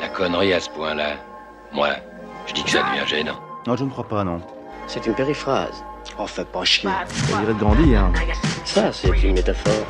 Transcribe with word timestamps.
La 0.00 0.08
connerie 0.08 0.52
à 0.52 0.60
ce 0.60 0.70
point-là, 0.70 1.16
moi, 1.72 1.90
je 2.46 2.52
dis 2.54 2.62
que 2.62 2.70
ça 2.70 2.82
devient 2.82 3.06
gênant. 3.06 3.38
Non, 3.66 3.76
je 3.76 3.84
ne 3.84 3.90
crois 3.90 4.06
pas, 4.06 4.24
non. 4.24 4.40
C'est 4.86 5.06
une 5.06 5.14
périphrase. 5.14 5.82
Oh, 6.18 6.26
fais 6.26 6.44
pas 6.44 6.64
chier. 6.64 6.88
On 7.32 7.40
dirait 7.40 7.54
de 7.54 7.58
grandir. 7.58 8.10
Ça, 8.64 8.92
c'est 8.92 9.08
une 9.22 9.34
métaphore. 9.34 9.86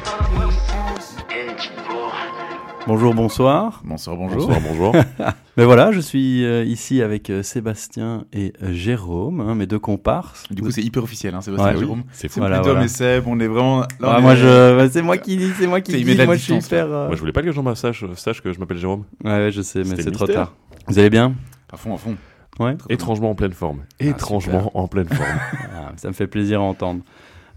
Bonjour, 2.87 3.15
bonsoir. 3.15 3.81
Bonsoir, 3.85 4.17
bonjour. 4.17 4.47
Bonsoir, 4.47 4.61
bonjour. 4.61 4.95
Mais 5.57 5.65
voilà, 5.65 5.91
je 5.91 6.01
suis 6.01 6.45
euh, 6.45 6.65
ici 6.65 7.01
avec 7.01 7.31
euh, 7.31 7.43
Sébastien 7.43 8.25
et 8.33 8.53
euh, 8.63 8.73
Jérôme, 8.75 9.41
hein, 9.41 9.55
mes 9.55 9.67
deux 9.67 9.79
comparses. 9.79 10.45
Du 10.51 10.61
coup, 10.63 10.71
c'est 10.71 10.83
hyper 10.83 11.03
officiel, 11.03 11.35
hein, 11.35 11.41
Sébastien 11.41 11.69
Ouais, 11.69 11.73
et 11.73 11.77
oui. 11.77 11.81
Jérôme. 11.81 12.03
C'est 12.13 12.29
fou. 12.29 12.35
C'est 12.35 12.41
Voilà, 12.41 12.61
voilà. 12.61 12.87
Seb, 12.89 13.25
on 13.27 13.41
est 13.41 13.47
vraiment... 13.47 13.81
là, 13.81 13.87
Ah, 14.03 14.17
on 14.19 14.21
moi, 14.23 14.35
est- 14.35 14.37
je, 14.37 14.77
bah, 14.77 14.89
c'est 14.91 15.01
moi 15.01 15.17
qui 15.17 15.37
dis, 15.39 15.51
c'est 15.59 15.67
moi 15.67 15.81
qui 15.81 15.93
dis. 16.05 16.25
Moi, 16.27 16.35
je 16.37 16.43
suis 16.43 16.55
hyper. 16.55 16.87
euh, 16.93 17.07
Moi, 17.07 17.15
je 17.17 17.21
voulais 17.21 17.33
pas 17.33 17.41
que 17.41 17.47
les 17.47 17.53
gens 17.53 17.75
sachent, 17.75 18.05
sachent 18.17 18.43
que 18.43 18.53
je 18.53 18.59
m'appelle 18.61 18.77
Jérôme. 18.79 19.05
Ouais, 19.25 19.31
ouais, 19.31 19.51
je 19.51 19.63
sais, 19.63 19.81
mais 19.85 19.97
c'est 20.03 20.11
trop 20.11 20.27
tard. 20.27 20.53
Vous 20.89 20.99
allez 20.99 21.11
bien? 21.11 21.35
À 21.73 21.77
fond, 21.79 21.95
à 21.95 21.99
fond. 21.99 22.17
Ouais. 22.61 22.77
Étrangement 22.91 23.31
en 23.31 23.35
pleine 23.35 23.53
forme. 23.55 23.81
Étrangement 23.99 24.71
en 24.75 24.89
pleine 24.89 25.09
forme. 25.09 25.29
Ah, 25.77 25.93
ça 25.97 26.09
me 26.09 26.13
fait 26.13 26.27
plaisir 26.27 26.61
à 26.61 26.65
entendre. 26.65 27.01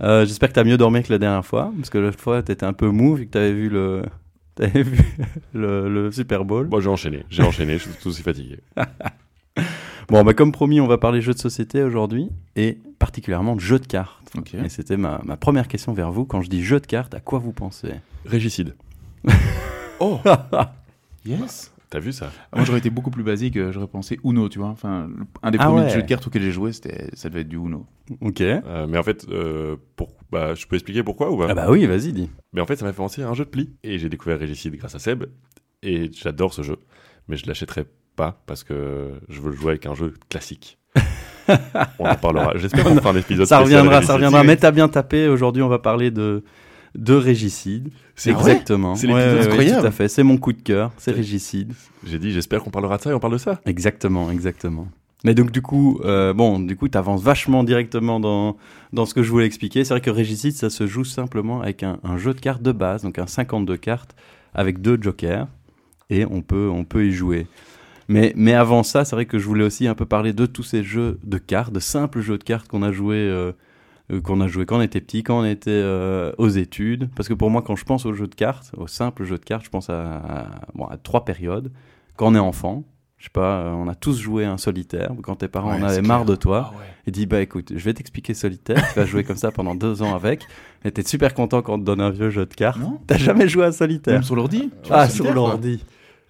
Euh, 0.02 0.25
J'espère 0.25 0.49
que 0.49 0.53
t'as 0.53 0.63
mieux 0.63 0.77
dormi 0.77 1.02
que 1.03 1.11
la 1.11 1.17
dernière 1.19 1.45
fois, 1.45 1.71
parce 1.77 1.89
que 1.89 1.97
l'autre 1.97 2.19
fois, 2.19 2.41
t'étais 2.44 2.66
un 2.66 2.73
peu 2.73 2.89
mou 2.89 3.16
vu 3.16 3.25
que 3.25 3.31
t'avais 3.31 3.53
vu 3.53 3.69
le, 3.69 4.03
t'avais 4.57 4.84
vu 4.84 4.99
le, 5.53 5.88
le 5.89 6.11
Super 6.11 6.43
Bowl? 6.45 6.67
Bon, 6.67 6.79
j'ai 6.79 6.89
enchaîné. 6.89 7.23
J'ai 7.29 7.43
enchaîné. 7.43 7.77
Je 7.77 7.84
suis 7.84 7.91
tout 8.02 8.09
aussi 8.09 8.21
fatigué. 8.21 8.59
Bon, 10.09 10.23
bah, 10.23 10.33
comme 10.33 10.53
promis, 10.53 10.80
on 10.80 10.88
va 10.88 10.97
parler 10.97 11.20
jeux 11.20 11.33
de 11.33 11.38
société 11.38 11.83
aujourd'hui, 11.83 12.30
et 12.55 12.77
particulièrement 12.97 13.57
de 13.57 13.59
jeux 13.59 13.77
de 13.80 13.88
cartes. 13.88 14.31
Ok. 14.38 14.53
Et 14.53 14.70
c'était 14.70 14.95
ma, 14.95 15.20
ma 15.25 15.35
première 15.35 15.67
question 15.67 15.91
vers 15.91 16.13
vous. 16.13 16.23
Quand 16.23 16.41
je 16.41 16.49
dis 16.49 16.63
jeux 16.63 16.80
de 16.80 16.85
cartes, 16.85 17.13
à 17.13 17.20
quoi 17.20 17.39
vous 17.39 17.52
pensez? 17.52 17.91
Régicide. 18.25 18.75
Oh 19.99 20.20
Yes 21.25 21.71
T'as 21.89 21.99
vu 21.99 22.11
ça 22.11 22.31
Moi, 22.53 22.65
j'aurais 22.65 22.79
été 22.79 22.89
beaucoup 22.89 23.11
plus 23.11 23.23
basique, 23.23 23.55
euh, 23.55 23.71
j'aurais 23.71 23.88
pensé 23.88 24.19
Uno, 24.25 24.49
tu 24.49 24.59
vois. 24.59 24.67
Enfin, 24.67 25.09
un 25.41 25.52
des 25.52 25.57
Ah 25.61 25.67
premiers 25.67 25.83
ouais. 25.83 25.89
jeux 25.89 26.02
de 26.02 26.07
cartes 26.07 26.27
auxquels 26.27 26.41
j'ai 26.41 26.52
joué, 26.52 26.73
c'était, 26.73 27.09
ça 27.13 27.29
devait 27.29 27.41
être 27.41 27.47
du 27.47 27.55
Uno. 27.55 27.85
Ok. 28.19 28.41
Euh, 28.41 28.88
Mais 28.89 28.97
en 28.97 29.03
fait, 29.03 29.25
euh, 29.29 29.77
pour... 29.95 30.09
bah, 30.29 30.53
je 30.53 30.66
peux 30.67 30.75
expliquer 30.75 31.03
pourquoi 31.03 31.31
ou 31.31 31.38
pas 31.38 31.47
Ah 31.49 31.53
bah 31.53 31.67
oui, 31.69 31.85
vas-y, 31.85 32.11
dis. 32.11 32.29
Mais 32.52 32.59
en 32.59 32.66
fait, 32.66 32.75
ça 32.75 32.83
m'a 32.83 32.91
fait 32.91 32.97
penser 32.97 33.23
à 33.23 33.29
un 33.29 33.33
jeu 33.33 33.45
de 33.45 33.49
pli. 33.49 33.73
Et 33.83 33.99
j'ai 33.99 34.09
découvert 34.09 34.38
Régicide 34.38 34.75
grâce 34.75 34.95
à 34.95 34.99
Seb. 34.99 35.25
Et 35.81 36.11
j'adore 36.11 36.53
ce 36.53 36.61
jeu. 36.61 36.77
Mais 37.29 37.38
je 37.38 37.47
l'achèterai 37.47 37.85
pas 38.17 38.44
parce 38.47 38.66
que 38.66 39.13
je 39.29 39.39
veux 39.39 39.51
le 39.51 39.55
jouer 39.55 39.69
avec 39.72 39.85
un 39.85 39.94
jeu 39.94 40.13
classique. 40.29 40.77
on 41.99 42.05
en 42.05 42.16
parlera. 42.16 42.53
J'espère 42.57 42.83
qu'on 42.83 42.95
fera 42.95 43.11
un 43.11 43.16
épisode 43.16 43.45
Ça 43.45 43.59
reviendra, 43.59 44.01
ça 44.01 44.16
reviendra. 44.16 44.44
Mais 44.44 44.57
t'as 44.57 44.72
bien 44.72 44.89
tapé. 44.89 45.29
Aujourd'hui, 45.29 45.61
on 45.63 45.69
va 45.69 45.79
parler 45.79 46.11
de, 46.11 46.44
de 46.95 47.13
Régicide. 47.13 47.89
C'est 48.16 48.31
Exactement. 48.31 48.95
C'est 48.95 49.07
Ouais, 49.11 49.21
incroyable. 49.41 49.81
Tout 49.81 49.88
à 49.88 49.91
fait. 49.91 50.07
C'est 50.07 50.23
mon 50.23 50.38
coup 50.38 50.53
de 50.53 50.61
cœur. 50.61 50.91
C'est 50.97 51.11
Régicide. 51.11 51.73
J'ai 52.05 52.19
dit, 52.19 52.31
j'espère 52.31 52.63
qu'on 52.63 52.69
parlera 52.69 52.97
de 52.97 53.02
ça 53.03 53.11
et 53.11 53.13
on 53.13 53.19
parle 53.19 53.33
de 53.33 53.38
ça. 53.38 53.59
Exactement, 53.66 54.31
exactement. 54.31 54.88
Mais 55.23 55.33
donc 55.33 55.52
du 55.52 55.61
coup, 55.63 55.99
euh, 56.05 56.33
bon, 56.33 56.59
du 56.59 56.75
coup, 56.75 56.88
t'avances 56.88 57.23
vachement 57.23 57.63
directement 57.63 58.19
dans 58.19 58.55
dans 58.94 59.05
ce 59.05 59.13
que 59.13 59.23
je 59.23 59.29
voulais 59.31 59.45
expliquer. 59.47 59.83
C'est 59.83 59.94
vrai 59.94 60.02
que 60.02 60.11
Régicide, 60.11 60.53
ça 60.53 60.69
se 60.69 60.85
joue 60.88 61.03
simplement 61.03 61.61
avec 61.61 61.81
un, 61.83 61.99
un 62.03 62.17
jeu 62.17 62.33
de 62.33 62.39
cartes 62.39 62.61
de 62.61 62.71
base, 62.71 63.01
donc 63.01 63.17
un 63.19 63.25
52 63.27 63.77
cartes 63.77 64.16
avec 64.53 64.79
deux 64.81 64.97
jokers, 65.01 65.47
et 66.11 66.25
on 66.29 66.41
peut 66.41 66.69
on 66.72 66.83
peut 66.83 67.05
y 67.07 67.11
jouer. 67.11 67.47
Mais 68.07 68.31
mais 68.35 68.53
avant 68.53 68.83
ça, 68.83 69.05
c'est 69.05 69.16
vrai 69.16 69.25
que 69.25 69.39
je 69.39 69.45
voulais 69.45 69.63
aussi 69.66 69.88
un 69.88 69.95
peu 69.95 70.05
parler 70.05 70.33
de 70.33 70.45
tous 70.45 70.63
ces 70.63 70.83
jeux 70.83 71.19
de 71.23 71.38
cartes, 71.39 71.73
de 71.73 71.79
simples 71.79 72.22
jeux 72.22 72.38
de 72.38 72.44
cartes 72.44 72.67
qu'on 72.67 72.83
a 72.83 72.91
joué. 72.91 73.16
euh, 73.17 73.51
euh, 73.51 73.51
qu'on 74.23 74.39
a 74.41 74.47
joué 74.47 74.66
quand 74.66 74.77
on 74.77 74.81
était 74.81 75.02
petit, 75.02 75.23
quand 75.23 75.39
on 75.39 75.45
était 75.45 75.69
euh, 75.72 76.31
aux 76.38 76.50
études. 76.50 77.09
Parce 77.16 77.27
que 77.27 77.33
pour 77.33 77.50
moi, 77.50 77.61
quand 77.61 77.75
je 77.75 77.83
pense 77.86 78.05
aux 78.05 78.13
jeux 78.13 78.27
de 78.27 78.36
cartes, 78.36 78.72
aux 78.77 78.88
simples 78.88 79.23
jeux 79.25 79.38
de 79.38 79.44
cartes, 79.44 79.66
je 79.66 79.69
pense 79.69 79.89
à, 79.89 80.17
à- 80.17 80.45
bon, 80.75 80.86
à 80.86 80.97
trois 80.97 81.25
périodes. 81.25 81.72
Quand 82.16 82.28
on 82.28 82.35
est 82.35 82.39
enfant, 82.39 82.83
je 83.17 83.25
sais 83.25 83.30
pas, 83.31 83.59
euh, 83.61 83.72
on 83.72 83.88
a 83.88 83.95
tous 83.95 84.17
joué 84.19 84.45
un 84.45 84.58
solitaire. 84.58 85.11
Quand 85.23 85.35
tes 85.35 85.47
parents 85.47 85.72
Ouais, 85.72 85.81
en 85.81 85.83
avaient 85.83 86.02
marre 86.02 86.19
clair. 86.23 86.35
de 86.35 86.35
toi, 86.41 86.72
Ah 86.73 86.78
ouais. 86.78 86.83
et 87.07 87.12
dit 87.12 87.25
bah 87.25 87.41
écoute, 87.41 87.73
je 87.75 87.84
vais 87.84 87.94
t'expliquer 87.94 88.34
solitaire. 88.34 88.81
Tu 88.94 89.00
vas 89.00 89.06
jouer 89.06 89.23
comme 89.23 89.38
ça 89.38 89.51
pendant 89.51 89.75
deux 89.75 90.01
ans 90.01 90.16
avec. 90.16 90.44
Et 90.85 90.91
t'es 90.91 91.03
super 91.03 91.34
content 91.34 91.62
quand 91.62 91.74
on 91.74 91.79
te 91.79 91.84
donne 91.84 92.00
un 92.01 92.12
vieux 92.12 92.29
jeu 92.29 92.45
de 92.45 92.53
cartes. 92.53 92.79
Non 92.79 93.00
T'as 93.07 93.18
jamais 93.18 93.47
joué 93.50 93.66
à 93.66 93.72
solitaire 93.72 94.13
Même 94.13 94.24
sur 94.24 94.35
l'ordi 94.35 94.69
Ah, 94.89 95.09
sur 95.09 95.34
l'ordi. 95.34 95.84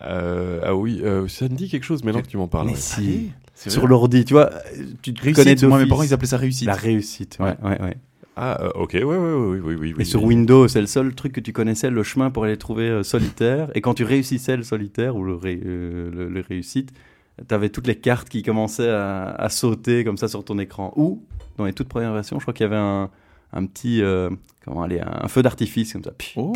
Euh, 0.04 0.62
ah 0.64 0.76
oui, 0.76 1.02
euh, 1.04 1.28
ça 1.28 1.46
me 1.46 1.56
dit 1.56 1.70
quelque 1.70 1.84
chose 1.84 2.04
maintenant 2.04 2.22
que 2.22 2.28
tu 2.28 2.38
m'en 2.38 2.48
parles. 2.48 2.68
Mais 2.68 2.74
ouais. 2.74 2.78
si. 2.80 3.32
Sur 3.58 3.88
l'ordi, 3.88 4.24
tu 4.24 4.34
vois, 4.34 4.52
tu 5.02 5.14
te 5.14 5.22
connais 5.22 5.34
Réussite, 5.52 5.64
moi, 5.64 5.80
mes 5.80 5.88
parents, 5.88 6.04
ils 6.04 6.14
appelaient 6.14 6.28
ça 6.28 6.38
réussite. 6.38 6.68
La 6.68 6.76
réussite, 6.76 7.38
ouais, 7.40 7.56
ouais, 7.64 7.82
ouais. 7.82 7.98
Ah, 8.40 8.62
euh, 8.62 8.70
ok, 8.76 8.92
ouais, 8.94 9.04
ouais, 9.04 9.18
ouais, 9.18 9.34
oui, 9.36 9.60
oui, 9.64 9.76
oui. 9.80 9.90
Et 9.90 9.94
oui, 9.98 10.06
sur 10.06 10.22
oui. 10.24 10.36
Windows, 10.36 10.68
c'est 10.68 10.80
le 10.80 10.86
seul 10.86 11.16
truc 11.16 11.34
que 11.34 11.40
tu 11.40 11.54
connaissais, 11.54 11.90
le 11.90 12.04
chemin 12.04 12.30
pour 12.30 12.44
aller 12.44 12.56
trouver 12.58 12.88
euh, 12.88 13.02
solitaire. 13.02 13.70
Et 13.74 13.82
quand 13.82 13.96
tu 13.96 14.04
réussissais 14.04 14.56
le 14.56 14.62
solitaire 14.62 15.16
ou 15.16 15.24
le, 15.24 15.34
ré- 15.34 15.60
euh, 15.66 16.12
le, 16.14 16.30
le 16.30 16.42
réussite, 16.48 16.92
t'avais 17.48 17.70
toutes 17.70 17.88
les 17.88 17.96
cartes 17.96 18.30
qui 18.30 18.44
commençaient 18.44 18.90
à, 18.92 19.30
à 19.32 19.50
sauter 19.50 20.04
comme 20.04 20.18
ça 20.18 20.28
sur 20.28 20.44
ton 20.46 20.60
écran. 20.60 20.94
Ou, 20.98 21.24
dans 21.58 21.66
les 21.66 21.74
toutes 21.74 21.90
premières 21.90 22.14
versions, 22.14 22.38
je 22.38 22.44
crois 22.44 22.54
qu'il 22.54 22.64
y 22.66 22.68
avait 22.68 22.76
un, 22.76 23.10
un 23.54 23.66
petit, 23.66 24.02
euh, 24.02 24.30
comment 24.66 24.84
aller, 24.84 25.00
un 25.02 25.28
feu 25.28 25.42
d'artifice 25.42 25.94
comme 25.94 26.04
ça. 26.04 26.12
Oh. 26.36 26.54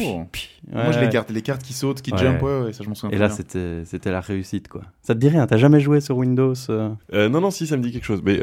Moi, 0.72 0.92
je 0.92 1.00
les 1.00 1.10
cartes, 1.10 1.32
les 1.32 1.42
cartes 1.42 1.64
qui 1.64 1.74
sautent, 1.74 2.02
qui 2.02 2.12
Ouais. 2.12 2.18
jump, 2.18 2.42
ouais, 2.42 2.74
ça, 2.74 2.84
je 2.84 2.90
m'en 2.90 2.96
souviens 2.96 3.16
Et 3.16 3.20
là, 3.20 3.30
c'était 3.30 3.84
c'était 3.86 4.12
la 4.12 4.20
réussite, 4.22 4.68
quoi. 4.68 4.82
Ça 5.02 5.16
te 5.16 5.20
dit 5.20 5.30
rien 5.30 5.48
T'as 5.48 5.58
jamais 5.58 5.80
joué 5.80 6.02
sur 6.02 6.18
Windows 6.18 6.54
euh 6.70 6.90
Euh, 7.14 7.30
non, 7.30 7.42
non, 7.42 7.52
si, 7.52 7.66
ça 7.68 7.78
me 7.78 7.82
dit 7.84 7.92
quelque 7.92 8.06
chose. 8.06 8.22
Mais 8.24 8.40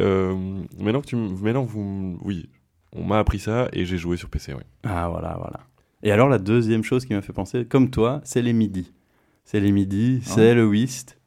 maintenant 0.78 1.00
que 1.00 1.06
tu 1.06 1.16
maintenant 1.16 1.64
vous, 1.64 2.19
oui, 2.22 2.48
on 2.92 3.04
m'a 3.04 3.19
appris 3.19 3.38
ça 3.38 3.69
et 3.72 3.84
j'ai 3.84 3.98
joué 3.98 4.16
sur 4.16 4.28
PC, 4.31 4.54
ouais. 4.54 4.65
Ah, 4.84 5.09
voilà, 5.09 5.36
voilà. 5.38 5.60
Et 6.03 6.12
alors, 6.12 6.28
la 6.28 6.38
deuxième 6.38 6.84
chose 6.84 7.04
qui 7.04 7.12
m'a 7.15 7.22
fait 7.22 7.32
penser, 7.32 7.65
comme 7.65 7.91
toi, 7.91 8.20
c'est 8.25 8.41
les 8.42 8.53
midis. 8.53 8.92
C'est 9.44 9.60
les 9.60 9.72
midis, 9.72 10.20
Ah 10.26 10.30
c'est 10.34 10.54
le 10.54 10.66
whist, 10.66 11.18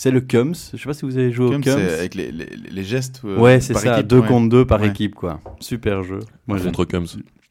c'est 0.00 0.10
le 0.10 0.20
cums. 0.22 0.54
Je 0.72 0.78
sais 0.78 0.84
pas 0.86 0.94
si 0.94 1.04
vous 1.04 1.18
avez 1.18 1.30
joué 1.30 1.46
au 1.46 1.50
cums. 1.60 1.62
c'est 1.62 1.98
avec 1.98 2.14
les, 2.14 2.32
les, 2.32 2.46
les 2.46 2.84
gestes. 2.84 3.20
euh, 3.26 3.38
Ouais, 3.38 3.60
c'est 3.60 3.74
ça, 3.74 3.96
équipe, 3.98 4.06
deux 4.06 4.20
ouais. 4.20 4.26
contre 4.28 4.48
deux 4.48 4.64
par 4.64 4.80
Ouais. 4.80 4.88
équipe, 4.88 5.14
quoi. 5.14 5.40
Super 5.60 6.02
jeu. 6.02 6.20
Moi, 6.46 6.58
Contre 6.58 6.86
Cums. 6.86 7.06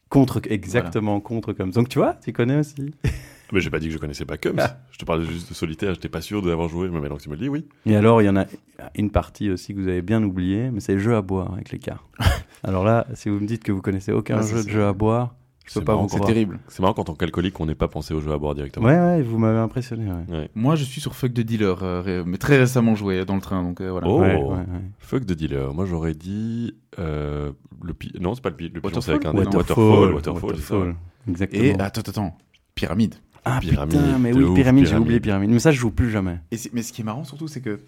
contre, 0.10 0.42
exactement, 0.50 1.20
contre 1.20 1.54
comme. 1.54 1.70
Donc, 1.70 1.90
tu 1.90 2.00
vois, 2.00 2.16
tu 2.24 2.34
connais 2.34 2.58
aussi. 2.58 2.92
Mais 3.52 3.62
j'ai 3.62 3.70
pas 3.70 3.80
dit 3.80 3.88
que 3.88 3.94
je 3.94 3.98
connaissais 4.00 4.26
pas 4.26 4.38
Cums. 4.38 4.58
Je 4.92 4.98
te 4.98 5.06
parlais 5.06 5.26
juste 5.26 5.50
de 5.50 5.54
solitaire, 5.54 5.94
j'étais 5.94 6.10
pas 6.10 6.22
sûr 6.22 6.42
d'avoir 6.44 6.70
joué, 6.70 6.88
mais 6.90 7.00
maintenant 7.00 7.18
que 7.18 7.24
tu 7.24 7.30
me 7.30 7.36
le 7.36 7.40
dis, 7.42 7.50
oui. 7.50 7.66
Et 7.88 7.96
alors, 7.96 8.22
il 8.22 8.26
y 8.26 8.30
en 8.30 8.36
a 8.38 8.46
une 8.96 9.10
partie 9.12 9.50
aussi 9.50 9.74
que 9.74 9.80
vous 9.80 9.88
avez 9.88 10.02
bien 10.04 10.24
oublié, 10.24 10.70
mais 10.72 10.80
c'est 10.82 10.94
le 10.94 11.00
jeu 11.00 11.16
à 11.16 11.22
boire 11.24 11.54
avec 11.54 11.72
les 11.72 11.80
cartes. 11.80 12.04
alors 12.64 12.84
là, 12.84 13.08
si 13.16 13.30
vous 13.30 13.40
me 13.40 13.48
dites 13.48 13.64
que 13.64 13.72
vous 13.72 13.82
connaissez 13.82 14.12
aucun 14.12 14.38
Ah, 14.40 14.42
jeu 14.46 14.64
de 14.64 14.70
jeu 14.70 14.86
à 14.86 14.94
boire, 14.94 15.36
C'est 15.70 15.86
pas 15.86 16.06
C'est 16.10 16.20
terrible. 16.22 16.60
C'est 16.68 16.82
marrant 16.82 16.94
qu'en 16.94 17.04
tant 17.04 17.14
qu'alcoolique, 17.16 17.60
on 17.60 17.66
n'ait 17.66 17.76
pas 17.76 17.88
pensé 17.88 18.14
au 18.14 18.20
jeu 18.22 18.32
à 18.32 18.38
boire 18.38 18.56
directement. 18.56 18.86
Ouais, 18.88 18.98
ouais, 18.98 19.22
vous 19.22 19.38
m'avez 19.38 19.60
impressionné. 19.60 20.10
Ouais. 20.10 20.38
Ouais. 20.38 20.50
Moi, 20.56 20.76
je 20.76 20.84
suis 20.84 21.00
sur 21.00 21.16
Fuck 21.16 21.32
de 21.32 21.42
Dealer, 21.44 21.84
euh, 21.84 22.02
ré- 22.02 22.24
mais 22.26 22.38
très 22.38 22.58
récemment 22.58 22.96
joué 22.96 23.24
dans 23.26 23.36
le 23.36 23.42
train, 23.42 23.62
donc 23.64 23.80
euh, 23.82 23.92
voilà. 23.92 24.08
Oh. 24.08 24.20
Ouais, 24.20 24.36
ouais, 24.36 24.44
ouais. 24.44 24.66
Fuck 25.00 25.26
de 25.26 25.34
dealer. 25.34 25.74
Moi, 25.74 25.86
j'aurais 25.86 26.14
dit 26.16 26.74
le 26.98 27.54
le 27.82 27.94
pi... 27.94 28.12
Non, 28.20 28.36
c'est 28.36 28.42
pas 28.42 28.50
le 28.50 28.56
pi... 28.56 28.70
le 28.74 28.82
pigeon, 28.82 29.00
c'est 29.02 29.14
Waterfall 29.14 29.38
avec 29.38 29.46
un 29.54 29.58
Waterfall, 29.58 30.14
Waterfall, 30.14 30.88
ouais. 30.90 30.96
Exactement. 31.30 31.64
Et 31.64 31.72
attends, 31.80 32.02
attends, 32.02 32.12
attends. 32.12 32.38
Pyramide. 32.76 33.16
ah 33.46 33.60
Pyramide, 33.62 33.98
putain, 34.00 34.18
mais 34.20 34.34
oui, 34.34 34.44
ouf, 34.44 34.56
pyramide, 34.56 34.86
j'ai 34.86 34.98
oublié 34.98 35.20
pyramide. 35.20 35.50
Mais 35.50 35.60
ça, 35.60 35.72
je 35.72 35.80
joue 35.80 35.92
plus 35.92 36.10
jamais. 36.10 36.40
Et 36.52 36.58
mais 36.74 36.82
ce 36.82 36.92
qui 36.92 37.02
est 37.02 37.06
marrant 37.06 37.24
surtout, 37.24 37.48
c'est 37.48 37.62
que 37.62 37.80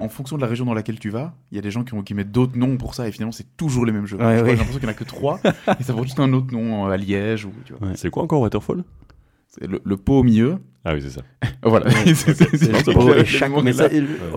en 0.00 0.08
fonction 0.08 0.36
de 0.36 0.42
la 0.42 0.48
région 0.48 0.64
dans 0.64 0.74
laquelle 0.74 0.98
tu 0.98 1.10
vas, 1.10 1.34
il 1.50 1.56
y 1.56 1.58
a 1.58 1.62
des 1.62 1.70
gens 1.70 1.84
qui, 1.84 1.94
ont, 1.94 2.02
qui 2.02 2.14
mettent 2.14 2.32
d'autres 2.32 2.56
noms 2.56 2.76
pour 2.76 2.94
ça, 2.94 3.08
et 3.08 3.12
finalement, 3.12 3.32
c'est 3.32 3.56
toujours 3.56 3.86
les 3.86 3.92
mêmes 3.92 4.06
jeux. 4.06 4.18
Ouais, 4.18 4.40
ouais. 4.40 4.50
J'ai 4.50 4.56
l'impression 4.56 4.80
qu'il 4.80 4.80
n'y 4.80 4.86
en 4.86 4.90
a 4.90 4.94
que 4.94 5.04
trois, 5.04 5.40
et 5.80 5.82
ça 5.82 5.92
vaut 5.92 6.02
juste 6.04 6.20
un 6.20 6.32
autre 6.32 6.52
nom 6.52 6.86
euh, 6.86 6.90
à 6.90 6.96
Liège, 6.96 7.44
ou 7.44 7.52
tu 7.64 7.72
vois. 7.74 7.88
Ouais. 7.88 7.94
C'est 7.96 8.10
quoi 8.10 8.22
encore 8.22 8.40
Waterfall? 8.40 8.84
Le, 9.60 9.80
le 9.84 9.96
pot 9.96 10.18
au 10.20 10.22
milieu. 10.22 10.58
Ah 10.84 10.94
oui, 10.94 11.02
c'est 11.02 11.10
ça. 11.10 11.22
Voilà. 11.62 11.86
En 11.86 11.92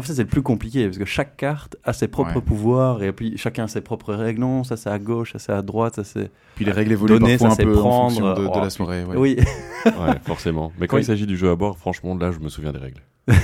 fait, 0.02 0.14
c'est 0.14 0.22
le 0.24 0.26
plus 0.30 0.44
compliqué 0.44 0.86
parce 0.86 1.00
que 1.00 1.06
chaque 1.06 1.38
carte 1.38 1.76
a 1.84 1.92
ses 1.92 2.08
propres 2.08 2.36
Ouais. 2.36 2.42
pouvoirs 2.42 3.02
et 3.02 3.12
puis 3.14 3.36
chacun 3.38 3.64
a 3.64 3.68
ses 3.68 3.82
propres 3.82 4.14
règles. 4.14 4.42
Non, 4.42 4.64
ça 4.64 4.78
c'est 4.78 4.90
à 4.92 5.00
gauche, 5.00 5.32
ça 5.34 5.40
c'est 5.40 5.52
à 5.54 5.62
droite, 5.64 5.96
ça 5.96 6.04
c'est. 6.04 6.30
Puis 6.56 6.64
les 6.66 6.72
règles 6.72 6.92
évoluent 6.92 7.18
Donner, 7.20 7.38
parfois 7.38 7.56
ça, 7.56 7.64
un 7.64 7.72
en 7.72 7.74
prendre, 7.74 8.10
fonction 8.12 8.30
de, 8.36 8.42
de 8.44 8.50
oh, 8.54 8.60
la 8.62 8.70
soirée. 8.70 9.04
ouais. 9.06 9.18
Oui. 9.18 9.38
Ouais, 9.86 10.16
forcément. 10.24 10.72
Mais 10.80 10.88
quand 10.88 10.96
Oui. 10.98 11.04
il 11.04 11.06
s'agit 11.06 11.28
du 11.28 11.38
jeu 11.38 11.50
à 11.50 11.56
boire, 11.56 11.78
franchement, 11.78 12.16
là, 12.16 12.32
je 12.32 12.40
me 12.40 12.50
souviens 12.50 12.72
des 12.72 12.80
règles. 12.80 13.02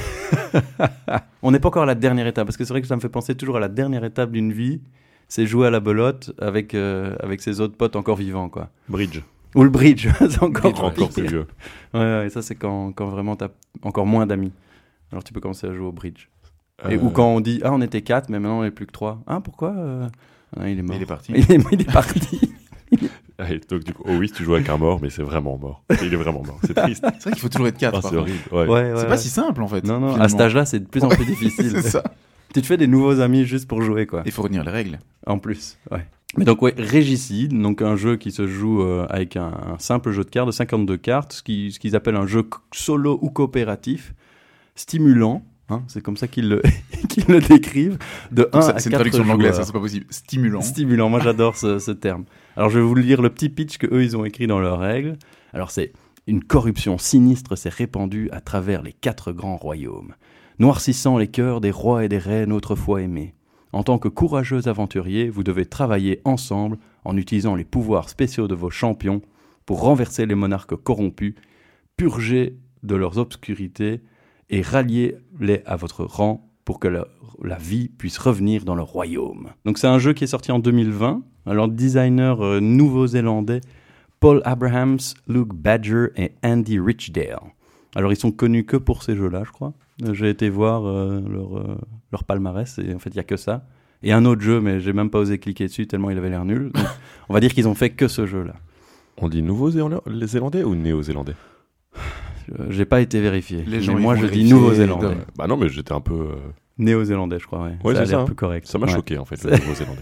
On 1.44 1.52
n'est 1.52 1.60
pas 1.60 1.68
encore 1.70 1.84
à 1.84 1.88
la 1.88 1.96
dernière 1.96 2.28
étape 2.28 2.46
parce 2.48 2.58
que 2.58 2.66
c'est 2.66 2.74
vrai 2.74 2.82
que 2.82 2.88
ça 2.88 2.96
me 2.96 3.02
fait 3.02 3.10
penser 3.10 3.36
toujours 3.36 3.58
à 3.58 3.60
la 3.60 3.68
dernière 3.68 4.04
étape 4.04 4.32
d'une 4.32 4.52
vie. 4.52 4.82
C'est 5.28 5.46
jouer 5.46 5.68
à 5.68 5.70
la 5.70 5.80
belote 5.80 6.34
avec, 6.40 6.74
euh, 6.76 7.16
avec 7.22 7.42
ses 7.42 7.62
autres 7.62 7.76
potes 7.78 7.96
encore 7.96 8.18
vivants, 8.18 8.50
quoi. 8.50 8.70
Bridge. 8.90 9.22
Ou 9.56 9.64
le 9.64 9.70
bridge, 9.70 10.08
c'est 10.20 10.42
encore, 10.44 10.66
Encore 10.72 10.94
pire. 10.94 11.10
plus 11.10 11.28
vieux. 11.28 11.48
Ouais, 11.94 12.00
ouais, 12.00 12.30
ça 12.30 12.42
c'est 12.42 12.56
quand, 12.56 12.92
quand 12.94 13.08
vraiment 13.10 13.36
t'as 13.36 13.50
encore 13.84 14.06
moins 14.06 14.26
d'amis. 14.26 14.52
Alors 15.12 15.24
tu 15.24 15.34
peux 15.34 15.40
commencer 15.42 15.68
à 15.68 15.74
jouer 15.74 15.86
au 15.86 15.92
bridge. 15.92 16.28
Et, 16.90 16.96
Euh, 16.96 17.00
ou 17.02 17.10
quand 17.10 17.28
on 17.28 17.42
dit, 17.42 17.60
ah, 17.64 17.72
on 17.74 17.82
était 17.82 18.02
quatre, 18.02 18.30
mais 18.30 18.40
maintenant 18.40 18.60
on 18.60 18.64
n'est 18.64 18.72
plus 18.72 18.86
que 18.88 18.92
trois. 18.92 19.22
Ah, 19.28 19.40
pourquoi 19.42 19.74
euh 19.76 20.08
Ah, 20.60 20.70
Il 20.70 20.80
est 20.80 20.82
mort. 20.82 20.96
Il 20.96 21.02
est 21.02 21.06
parti. 21.06 21.34
Il 21.36 21.52
est, 21.52 21.66
il 21.74 21.82
est 21.82 21.92
parti. 21.92 22.54
allez, 23.38 23.60
donc, 23.70 23.84
du 23.84 23.94
coup, 23.94 24.04
oh 24.06 24.14
oui, 24.18 24.32
tu 24.32 24.44
joues 24.44 24.56
avec 24.56 24.70
un 24.70 24.78
mort, 24.78 25.00
mais 25.02 25.10
c'est 25.10 25.22
vraiment 25.24 25.58
mort. 25.58 25.84
Il 26.02 26.14
est 26.14 26.18
vraiment 26.18 26.44
mort. 26.44 26.60
C'est 26.66 26.74
triste. 26.74 27.06
C'est 27.20 27.24
vrai 27.24 27.32
qu'il 27.34 27.42
faut 27.42 27.50
toujours 27.50 27.68
être 27.68 27.78
quatre. 27.78 28.00
Ah, 28.04 28.08
c'est 28.10 28.16
horrible. 28.16 28.40
Ouais. 28.52 28.60
Ouais, 28.62 28.68
ouais, 28.68 28.92
C'est 28.96 29.02
ouais. 29.04 29.08
pas 29.08 29.18
si 29.18 29.30
simple 29.30 29.62
en 29.62 29.68
fait. 29.68 29.84
Non, 29.86 30.00
non, 30.00 30.16
à 30.20 30.28
cet 30.30 30.40
âge-là, 30.42 30.66
c'est 30.66 30.80
de 30.80 30.86
plus 30.88 31.04
en 31.04 31.10
plus 31.10 31.26
difficile. 31.36 31.72
c'est 31.82 31.90
ça. 31.90 32.04
Tu 32.54 32.62
te 32.62 32.68
fais 32.68 32.78
des 32.78 32.88
nouveaux 32.88 33.20
amis 33.22 33.46
juste 33.46 33.68
pour 33.68 33.82
jouer, 33.82 34.06
quoi. 34.08 34.24
Il 34.26 34.32
faut 34.32 34.42
retenir 34.42 34.64
les 34.64 34.72
règles. 34.72 35.00
En 35.26 35.38
plus, 35.40 35.78
ouais. 35.92 36.06
Mais 36.38 36.46
donc, 36.46 36.62
ouais, 36.62 36.74
Régicide, 36.78 37.52
donc 37.60 37.82
un 37.82 37.96
jeu 37.98 38.16
qui 38.16 38.32
se 38.32 38.48
joue 38.48 38.82
euh, 38.84 39.06
avec 39.10 39.36
un, 39.36 39.52
un 39.74 39.80
simple 39.80 40.12
jeu 40.12 40.24
de 40.24 40.30
cartes 40.30 40.48
de 40.48 40.52
52 40.54 40.96
cartes, 40.98 41.34
ce 41.34 41.44
qui- 41.44 41.72
ce 41.74 41.80
qu'ils 41.80 41.96
appellent 41.96 42.16
un 42.16 42.26
jeu 42.28 42.48
solo 42.74 43.20
ou 43.22 43.30
coopératif, 43.30 44.14
stimulant, 44.76 45.44
hein, 45.70 45.84
c'est 45.88 46.02
comme 46.02 46.16
ça 46.18 46.28
qu'ils 46.28 46.48
le, 46.48 46.62
décrivent, 47.50 47.98
de 48.32 48.50
1 48.54 48.62
Ça, 48.62 48.72
à 48.72 48.80
C'est 48.80 48.86
une 48.90 48.92
4 48.92 49.00
traduction 49.02 49.24
de 49.24 49.28
l'anglais, 49.28 49.52
ça 49.52 49.64
c'est 49.66 49.74
pas 49.74 49.80
possible. 49.82 50.06
Stimulant. 50.10 50.62
Stimulant, 50.62 51.10
moi 51.10 51.20
j'adore 51.20 51.58
ce, 51.58 51.80
ce 51.80 51.92
terme. 51.92 52.24
Alors 52.56 52.70
je 52.70 52.80
vais 52.80 52.86
vous 52.86 52.96
lire 52.96 53.22
le 53.22 53.30
petit 53.30 53.50
pitch 53.50 53.78
que 53.78 53.88
eux 53.94 54.04
ils 54.04 54.16
ont 54.16 54.24
écrit 54.24 54.48
dans 54.48 54.60
leurs 54.60 54.80
règles. 54.80 55.18
Alors 55.54 55.72
c'est 55.72 55.92
une 56.28 56.44
corruption 56.44 56.98
sinistre 56.98 57.58
s'est 57.58 57.68
répandue 57.70 58.30
à 58.32 58.40
travers 58.42 58.84
les 58.84 58.94
quatre 58.94 59.34
grands 59.34 59.58
royaumes, 59.58 60.14
noircissant 60.60 61.18
les 61.18 61.28
cœurs 61.28 61.60
des 61.60 61.72
rois 61.72 62.06
et 62.06 62.10
des 62.10 62.20
reines 62.20 62.54
autrefois 62.54 63.02
aimés. 63.02 63.34
En 63.74 63.84
tant 63.84 63.98
que 63.98 64.08
courageux 64.08 64.68
aventuriers, 64.68 65.30
vous 65.30 65.44
devez 65.44 65.66
travailler 65.66 66.22
ensemble 66.26 66.78
en 67.06 67.18
utilisant 67.18 67.56
les 67.56 67.64
pouvoirs 67.64 68.10
spéciaux 68.10 68.48
de 68.48 68.56
vos 68.56 68.70
champions 68.70 69.22
pour 69.66 69.82
renverser 69.82 70.26
les 70.26 70.36
monarques 70.36 70.76
corrompus, 70.76 71.36
purger 71.96 72.58
de 72.84 72.96
leurs 72.96 73.18
obscurités 73.18 74.02
et 74.50 74.62
rallier-les 74.62 75.62
à 75.66 75.76
votre 75.76 76.04
rang 76.04 76.50
pour 76.66 76.80
que 76.80 76.88
la, 76.88 77.08
la 77.44 77.58
vie 77.58 77.90
puisse 77.90 78.18
revenir 78.18 78.66
dans 78.66 78.76
le 78.76 78.84
royaume. 78.84 79.52
Donc 79.66 79.78
c'est 79.78 79.88
un 79.88 80.00
jeu 80.00 80.14
qui 80.14 80.26
est 80.26 80.28
sorti 80.28 80.52
en 80.52 80.60
2020. 80.60 81.24
Alors 81.46 81.68
designer 81.68 82.42
euh, 82.42 82.60
nouveau-zélandais 82.60 83.62
Paul 84.20 84.42
Abrahams, 84.46 85.00
Luke 85.28 85.54
Badger 85.54 86.08
et 86.16 86.34
Andy 86.44 86.80
Richdale. 86.80 87.40
Alors 87.96 88.12
ils 88.12 88.18
sont 88.18 88.32
connus 88.32 88.66
que 88.66 88.78
pour 88.78 89.04
ces 89.04 89.16
jeux-là, 89.16 89.44
je 89.46 89.52
crois. 89.52 89.74
J'ai 90.14 90.30
été 90.30 90.50
voir 90.50 90.86
euh, 90.86 91.22
leur, 91.30 91.58
euh, 91.58 91.78
leur 92.12 92.24
palmarès 92.24 92.80
et 92.80 92.94
en 92.94 93.00
fait 93.00 93.10
il 93.12 93.18
y 93.18 93.20
a 93.20 93.24
que 93.24 93.38
ça. 93.38 93.66
Et 94.04 94.12
un 94.14 94.26
autre 94.26 94.42
jeu, 94.42 94.60
mais 94.62 94.80
j'ai 94.80 94.94
même 94.94 95.10
pas 95.12 95.20
osé 95.20 95.38
cliquer 95.38 95.66
dessus 95.66 95.86
tellement 95.88 96.10
il 96.10 96.18
avait 96.18 96.30
l'air 96.30 96.44
nul. 96.46 96.72
Donc, 96.74 96.84
on 97.30 97.34
va 97.34 97.40
dire 97.40 97.54
qu'ils 97.54 97.68
ont 97.68 97.76
fait 97.76 97.92
que 97.92 98.08
ce 98.08 98.26
jeu-là. 98.26 98.56
On 99.18 99.30
dit 99.30 99.42
nouveau-zélandais 99.44 100.64
ou 100.64 100.74
néo-zélandais? 100.76 101.36
Euh, 102.60 102.66
J'ai 102.70 102.86
pas 102.86 103.02
été 103.02 103.22
vérifié. 103.22 103.64
Les 103.68 103.82
gens, 103.82 103.98
moi 104.00 104.16
je 104.16 104.26
dis 104.26 104.50
nouveau-zélandais. 104.50 105.18
Bah 105.38 105.48
non, 105.48 105.58
mais 105.58 105.70
j'étais 105.70 105.94
un 105.94 106.02
peu. 106.02 106.14
euh, 106.16 106.36
Néo-zélandais, 106.80 107.38
je 107.40 107.46
crois, 107.46 107.64
ouais. 107.64 107.78
Ouais, 107.84 107.94
ça 107.94 108.02
a 108.02 108.06
c'est 108.06 108.12
l'air 108.12 108.20
ça, 108.20 108.24
hein. 108.24 108.26
plus 108.26 108.36
correct. 108.36 108.66
Ça 108.68 108.80
m'a 108.80 108.88
Ouais. 108.88 108.94
choqué 108.94 109.18
en 109.20 109.26
fait, 109.26 109.44
le 109.44 109.52
nouveau-zélandais. 109.58 110.02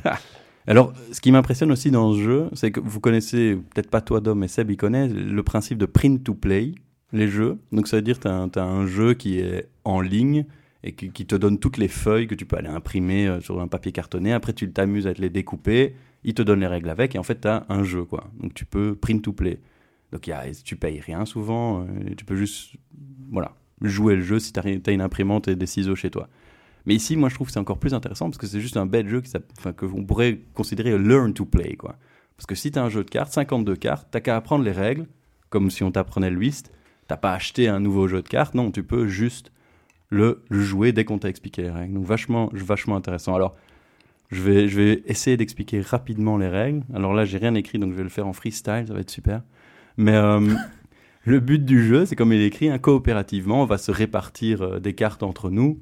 Alors, 0.67 0.93
ce 1.11 1.19
qui 1.19 1.31
m'impressionne 1.31 1.71
aussi 1.71 1.91
dans 1.91 2.13
ce 2.13 2.19
jeu, 2.21 2.45
c'est 2.53 2.71
que 2.71 2.79
vous 2.79 2.99
connaissez, 3.01 3.55
peut-être 3.73 3.89
pas 3.89 4.01
toi 4.01 4.21
Dom, 4.21 4.39
mais 4.39 4.47
Seb, 4.47 4.69
il 4.71 4.77
connaît 4.77 5.07
le 5.09 5.43
principe 5.43 5.77
de 5.77 5.85
print 5.85 6.23
to 6.23 6.33
play, 6.35 6.75
les 7.11 7.27
jeux. 7.27 7.57
Donc, 7.71 7.87
ça 7.87 7.97
veut 7.97 8.01
dire 8.01 8.19
que 8.19 8.47
tu 8.47 8.59
as, 8.59 8.63
un 8.63 8.85
jeu 8.85 9.13
qui 9.13 9.39
est 9.39 9.67
en 9.83 10.01
ligne 10.01 10.45
et 10.83 10.93
qui, 10.93 11.25
te 11.25 11.35
donne 11.35 11.59
toutes 11.59 11.77
les 11.77 11.87
feuilles 11.87 12.27
que 12.27 12.35
tu 12.35 12.45
peux 12.45 12.55
aller 12.55 12.69
imprimer 12.69 13.27
euh, 13.27 13.41
sur 13.41 13.59
un 13.59 13.67
papier 13.67 13.91
cartonné. 13.91 14.31
Après, 14.31 14.53
tu 14.53 14.71
t'amuses 14.71 15.07
à 15.07 15.13
te 15.13 15.21
les 15.21 15.29
découper, 15.29 15.95
il 16.23 16.33
te 16.33 16.41
donne 16.41 16.61
les 16.61 16.67
règles 16.67 16.89
avec, 16.89 17.15
et 17.15 17.19
en 17.19 17.23
fait, 17.23 17.41
tu 17.41 17.47
as 17.47 17.65
un 17.69 17.83
jeu, 17.83 18.05
quoi. 18.05 18.29
Donc, 18.39 18.53
tu 18.53 18.65
peux 18.65 18.95
print 18.95 19.21
to 19.21 19.33
play. 19.33 19.59
Donc, 20.11 20.29
tu 20.63 20.75
payes 20.75 20.99
rien 20.99 21.25
souvent, 21.25 21.81
euh, 21.81 21.85
tu 22.17 22.25
peux 22.25 22.35
juste, 22.35 22.75
voilà, 23.29 23.55
jouer 23.81 24.15
le 24.15 24.21
jeu 24.21 24.39
si 24.39 24.53
tu 24.53 24.59
as, 24.59 24.91
une 24.91 25.01
imprimante 25.01 25.47
et 25.47 25.55
des 25.55 25.65
ciseaux 25.65 25.95
chez 25.95 26.09
toi. 26.09 26.29
Mais 26.85 26.95
ici, 26.95 27.17
moi, 27.17 27.29
je 27.29 27.35
trouve 27.35 27.47
que 27.47 27.53
c'est 27.53 27.59
encore 27.59 27.77
plus 27.77 27.93
intéressant 27.93 28.29
parce 28.29 28.37
que 28.37 28.47
c'est 28.47 28.61
juste 28.61 28.77
un 28.77 28.85
bête 28.85 29.07
jeu 29.07 29.21
enfin, 29.57 29.73
que 29.73 29.85
pourrait 29.85 30.39
considérer 30.53 30.97
learn 30.97 31.33
to 31.33 31.45
play, 31.45 31.75
quoi. 31.75 31.97
Parce 32.37 32.45
que 32.45 32.55
si 32.55 32.71
tu 32.71 32.79
as 32.79 32.83
un 32.83 32.89
jeu 32.89 33.03
de 33.03 33.09
cartes, 33.09 33.33
52 33.33 33.75
cartes, 33.75 34.07
t'as 34.11 34.21
qu'à 34.21 34.37
apprendre 34.37 34.63
les 34.63 34.71
règles, 34.71 35.07
comme 35.49 35.69
si 35.69 35.83
on 35.83 35.91
t'apprenait 35.91 36.29
le 36.29 36.37
whist. 36.37 36.71
T'as 37.09 37.17
pas 37.17 37.33
acheté 37.33 37.67
un 37.67 37.79
nouveau 37.79 38.07
jeu 38.07 38.21
de 38.21 38.27
cartes, 38.27 38.53
non, 38.53 38.69
tu 38.69 38.83
peux 38.83 39.07
juste 39.07 39.51
le, 40.09 40.43
jouer 40.51 40.91
dès 40.91 41.05
qu'on 41.05 41.17
t'a 41.17 41.27
expliqué 41.27 41.63
les 41.63 41.71
règles. 41.71 41.95
Donc 41.95 42.05
vachement, 42.05 42.51
vachement 42.53 42.95
intéressant. 42.95 43.33
Alors, 43.33 43.55
je 44.29 44.43
vais, 44.43 44.67
je 44.67 44.79
vais 44.79 45.03
essayer 45.07 45.35
d'expliquer 45.35 45.81
rapidement 45.81 46.37
les 46.37 46.47
règles. 46.47 46.83
Alors 46.93 47.15
là, 47.15 47.25
j'ai 47.25 47.39
rien 47.39 47.55
écrit, 47.55 47.79
donc 47.79 47.93
je 47.93 47.97
vais 47.97 48.03
le 48.03 48.09
faire 48.09 48.27
en 48.27 48.33
freestyle, 48.33 48.85
ça 48.87 48.93
va 48.93 48.99
être 48.99 49.09
super. 49.09 49.41
Mais 49.97 50.13
euh, 50.13 50.53
le 51.25 51.39
but 51.39 51.65
du 51.65 51.83
jeu, 51.83 52.05
c'est 52.05 52.15
comme 52.15 52.31
il 52.31 52.41
est 52.41 52.45
écrit, 52.45 52.69
hein, 52.69 52.77
coopérativement, 52.77 53.63
on 53.63 53.65
va 53.65 53.79
se 53.79 53.91
répartir 53.91 54.61
euh, 54.61 54.79
des 54.79 54.93
cartes 54.93 55.23
entre 55.23 55.49
nous. 55.49 55.81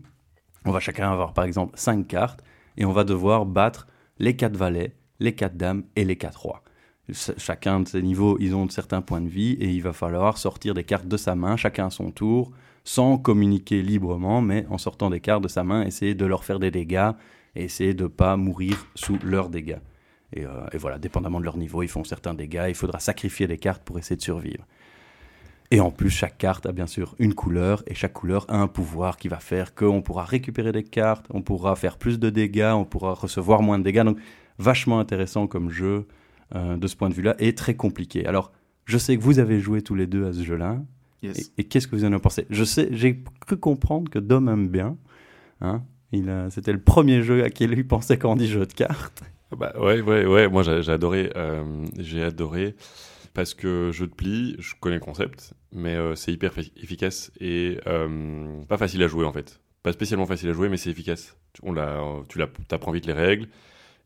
On 0.63 0.71
va 0.71 0.79
chacun 0.79 1.11
avoir 1.11 1.33
par 1.33 1.43
exemple 1.43 1.73
5 1.77 2.07
cartes 2.07 2.41
et 2.77 2.85
on 2.85 2.93
va 2.93 3.03
devoir 3.03 3.45
battre 3.45 3.87
les 4.17 4.37
4 4.37 4.55
valets, 4.55 4.95
les 5.19 5.35
4 5.35 5.57
dames 5.57 5.83
et 5.97 6.05
les 6.05 6.15
4 6.15 6.39
rois. 6.39 6.63
Ch- 7.11 7.37
Chacun 7.37 7.79
de 7.81 7.87
ces 7.87 8.01
niveaux, 8.01 8.37
ils 8.39 8.55
ont 8.55 8.67
certains 8.69 9.01
points 9.01 9.21
de 9.21 9.29
vie 9.29 9.53
et 9.53 9.69
il 9.69 9.81
va 9.81 9.93
falloir 9.93 10.37
sortir 10.37 10.73
des 10.73 10.83
cartes 10.83 11.07
de 11.07 11.17
sa 11.17 11.35
main, 11.35 11.55
chacun 11.55 11.87
à 11.87 11.89
son 11.89 12.11
tour, 12.11 12.51
sans 12.83 13.17
communiquer 13.17 13.81
librement, 13.81 14.41
mais 14.41 14.65
en 14.69 14.77
sortant 14.77 15.09
des 15.09 15.19
cartes 15.19 15.43
de 15.43 15.47
sa 15.47 15.63
main, 15.63 15.83
essayer 15.85 16.15
de 16.15 16.25
leur 16.25 16.43
faire 16.43 16.59
des 16.59 16.71
dégâts 16.71 17.11
et 17.55 17.63
essayer 17.65 17.93
de 17.93 18.03
ne 18.03 18.07
pas 18.07 18.37
mourir 18.37 18.87
sous 18.95 19.17
leurs 19.23 19.49
dégâts. 19.49 19.79
Et, 20.33 20.45
euh, 20.45 20.67
et 20.73 20.77
voilà, 20.77 20.99
dépendamment 20.99 21.39
de 21.39 21.45
leur 21.45 21.57
niveau, 21.57 21.83
ils 21.83 21.87
font 21.87 22.03
certains 22.03 22.33
dégâts, 22.33 22.65
il 22.67 22.75
faudra 22.75 22.99
sacrifier 22.99 23.47
des 23.47 23.57
cartes 23.57 23.83
pour 23.83 23.97
essayer 23.97 24.17
de 24.17 24.21
survivre. 24.21 24.65
Et 25.69 25.81
en 25.81 25.91
plus, 25.91 26.09
chaque 26.09 26.37
carte 26.37 26.65
a 26.65 26.71
bien 26.71 26.87
sûr 26.87 27.15
une 27.19 27.33
couleur, 27.33 27.83
et 27.87 27.93
chaque 27.93 28.13
couleur 28.13 28.45
a 28.49 28.57
un 28.57 28.67
pouvoir 28.67 29.17
qui 29.17 29.27
va 29.27 29.39
faire 29.39 29.75
qu'on 29.75 30.01
pourra 30.01 30.23
récupérer 30.23 30.71
des 30.71 30.83
cartes, 30.83 31.25
on 31.29 31.41
pourra 31.41 31.75
faire 31.75 31.97
plus 31.97 32.19
de 32.19 32.29
dégâts, 32.29 32.73
on 32.73 32.85
pourra 32.85 33.13
recevoir 33.13 33.61
moins 33.61 33.79
de 33.79 33.83
dégâts. 33.83 34.03
Donc, 34.03 34.17
vachement 34.59 34.99
intéressant 34.99 35.47
comme 35.47 35.69
jeu 35.69 36.07
de 36.53 36.87
ce 36.87 36.95
point 36.95 37.09
de 37.09 37.13
vue-là, 37.13 37.35
et 37.39 37.53
très 37.55 37.75
compliqué. 37.75 38.25
Alors, 38.25 38.51
je 38.85 38.97
sais 38.97 39.17
que 39.17 39.21
vous 39.21 39.39
avez 39.39 39.59
joué 39.59 39.81
tous 39.81 39.95
les 39.95 40.07
deux 40.07 40.25
à 40.25 40.33
ce 40.33 40.43
jeu-là, 40.43 40.81
Yes. 41.23 41.51
et, 41.57 41.61
et 41.61 41.63
qu'est-ce 41.63 41.87
que 41.87 41.95
vous 41.95 42.05
en 42.05 42.11
avez 42.11 42.21
pensé? 42.21 42.45
Je 42.51 42.63
sais, 42.63 42.89
j'ai 42.91 43.23
cru 43.41 43.57
comprendre 43.57 44.09
que 44.11 44.19
Dom 44.19 44.47
aime 44.49 44.67
bien. 44.69 44.97
Hein 45.61 45.83
il 46.11 46.29
a- 46.29 46.49
C'était 46.51 46.71
le 46.71 46.79
premier 46.79 47.23
jeu 47.23 47.43
à 47.43 47.49
qui 47.49 47.65
lui 47.67 47.83
pensait 47.83 48.17
quand 48.17 48.31
on 48.31 48.35
dit 48.35 48.47
jeu 48.47 48.65
de 48.65 48.71
cartes. 48.73 49.23
Bah 49.57 49.73
ouais, 49.79 49.99
ouais, 50.01 50.25
ouais. 50.25 50.47
Moi, 50.47 50.61
j'ai 50.63 50.83
j'ai 50.83 50.91
adoré. 50.91 51.31
euh, 51.35 51.85
j'ai 51.97 52.21
adoré 52.23 52.75
parce 53.33 53.53
que 53.55 53.91
jeu 53.91 54.05
de 54.07 54.13
pli, 54.13 54.55
je 54.59 54.73
connais 54.79 54.97
le 54.97 55.01
concept, 55.01 55.53
mais 55.73 55.95
euh, 55.95 56.15
c'est 56.15 56.31
hyper 56.31 56.53
efficace 56.77 57.31
et 57.39 57.79
euh, 57.87 58.61
pas 58.67 58.77
facile 58.77 59.01
à 59.03 59.07
jouer 59.07 59.25
en 59.25 59.31
fait. 59.33 59.59
Pas 59.83 59.93
spécialement 59.93 60.25
facile 60.27 60.49
à 60.49 60.53
jouer, 60.53 60.69
mais 60.69 60.77
c'est 60.77 60.89
efficace. 60.91 61.35
Tu- 61.53 61.61
On 61.65 61.71
l'a, 61.73 61.99
tu 62.29 62.37
l'as- 62.39 62.47
t'apprends 62.67 62.91
vite 62.91 63.05
les 63.07 63.13
règles 63.13 63.47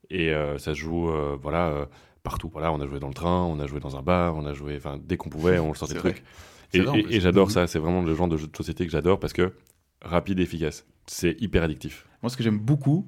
et 0.09 0.33
euh, 0.33 0.57
ça 0.57 0.73
se 0.73 0.79
joue, 0.79 1.09
euh, 1.09 1.37
voilà, 1.41 1.69
euh, 1.69 1.85
partout. 2.23 2.49
Voilà, 2.51 2.71
on 2.71 2.79
a 2.81 2.87
joué 2.87 2.99
dans 2.99 3.07
le 3.07 3.13
train, 3.13 3.43
on 3.43 3.59
a 3.59 3.67
joué 3.67 3.79
dans 3.79 3.97
un 3.97 4.01
bar, 4.01 4.35
on 4.35 4.45
a 4.45 4.53
joué, 4.53 4.75
enfin, 4.77 4.99
dès 5.03 5.17
qu'on 5.17 5.29
pouvait, 5.29 5.59
on 5.59 5.73
sortait 5.73 5.93
C'est 5.93 5.95
le 5.95 6.01
vrai. 6.01 6.11
truc. 6.13 6.23
C'est 6.71 6.79
Et, 7.15 7.19
j'adore 7.19 7.47
Mhm. 7.47 7.53
ça. 7.53 7.67
C'est 7.67 7.79
vraiment 7.79 8.01
le 8.01 8.15
genre 8.15 8.27
de 8.27 8.37
jeu 8.37 8.47
de 8.47 8.55
société 8.55 8.85
que 8.85 8.91
j'adore 8.91 9.19
parce 9.19 9.33
que 9.33 9.53
rapide 10.01 10.39
et 10.39 10.43
efficace. 10.43 10.85
C'est 11.07 11.35
hyper 11.41 11.63
addictif. 11.63 12.07
Moi, 12.21 12.29
ce 12.29 12.37
que 12.37 12.43
j'aime 12.43 12.59
beaucoup, 12.59 13.05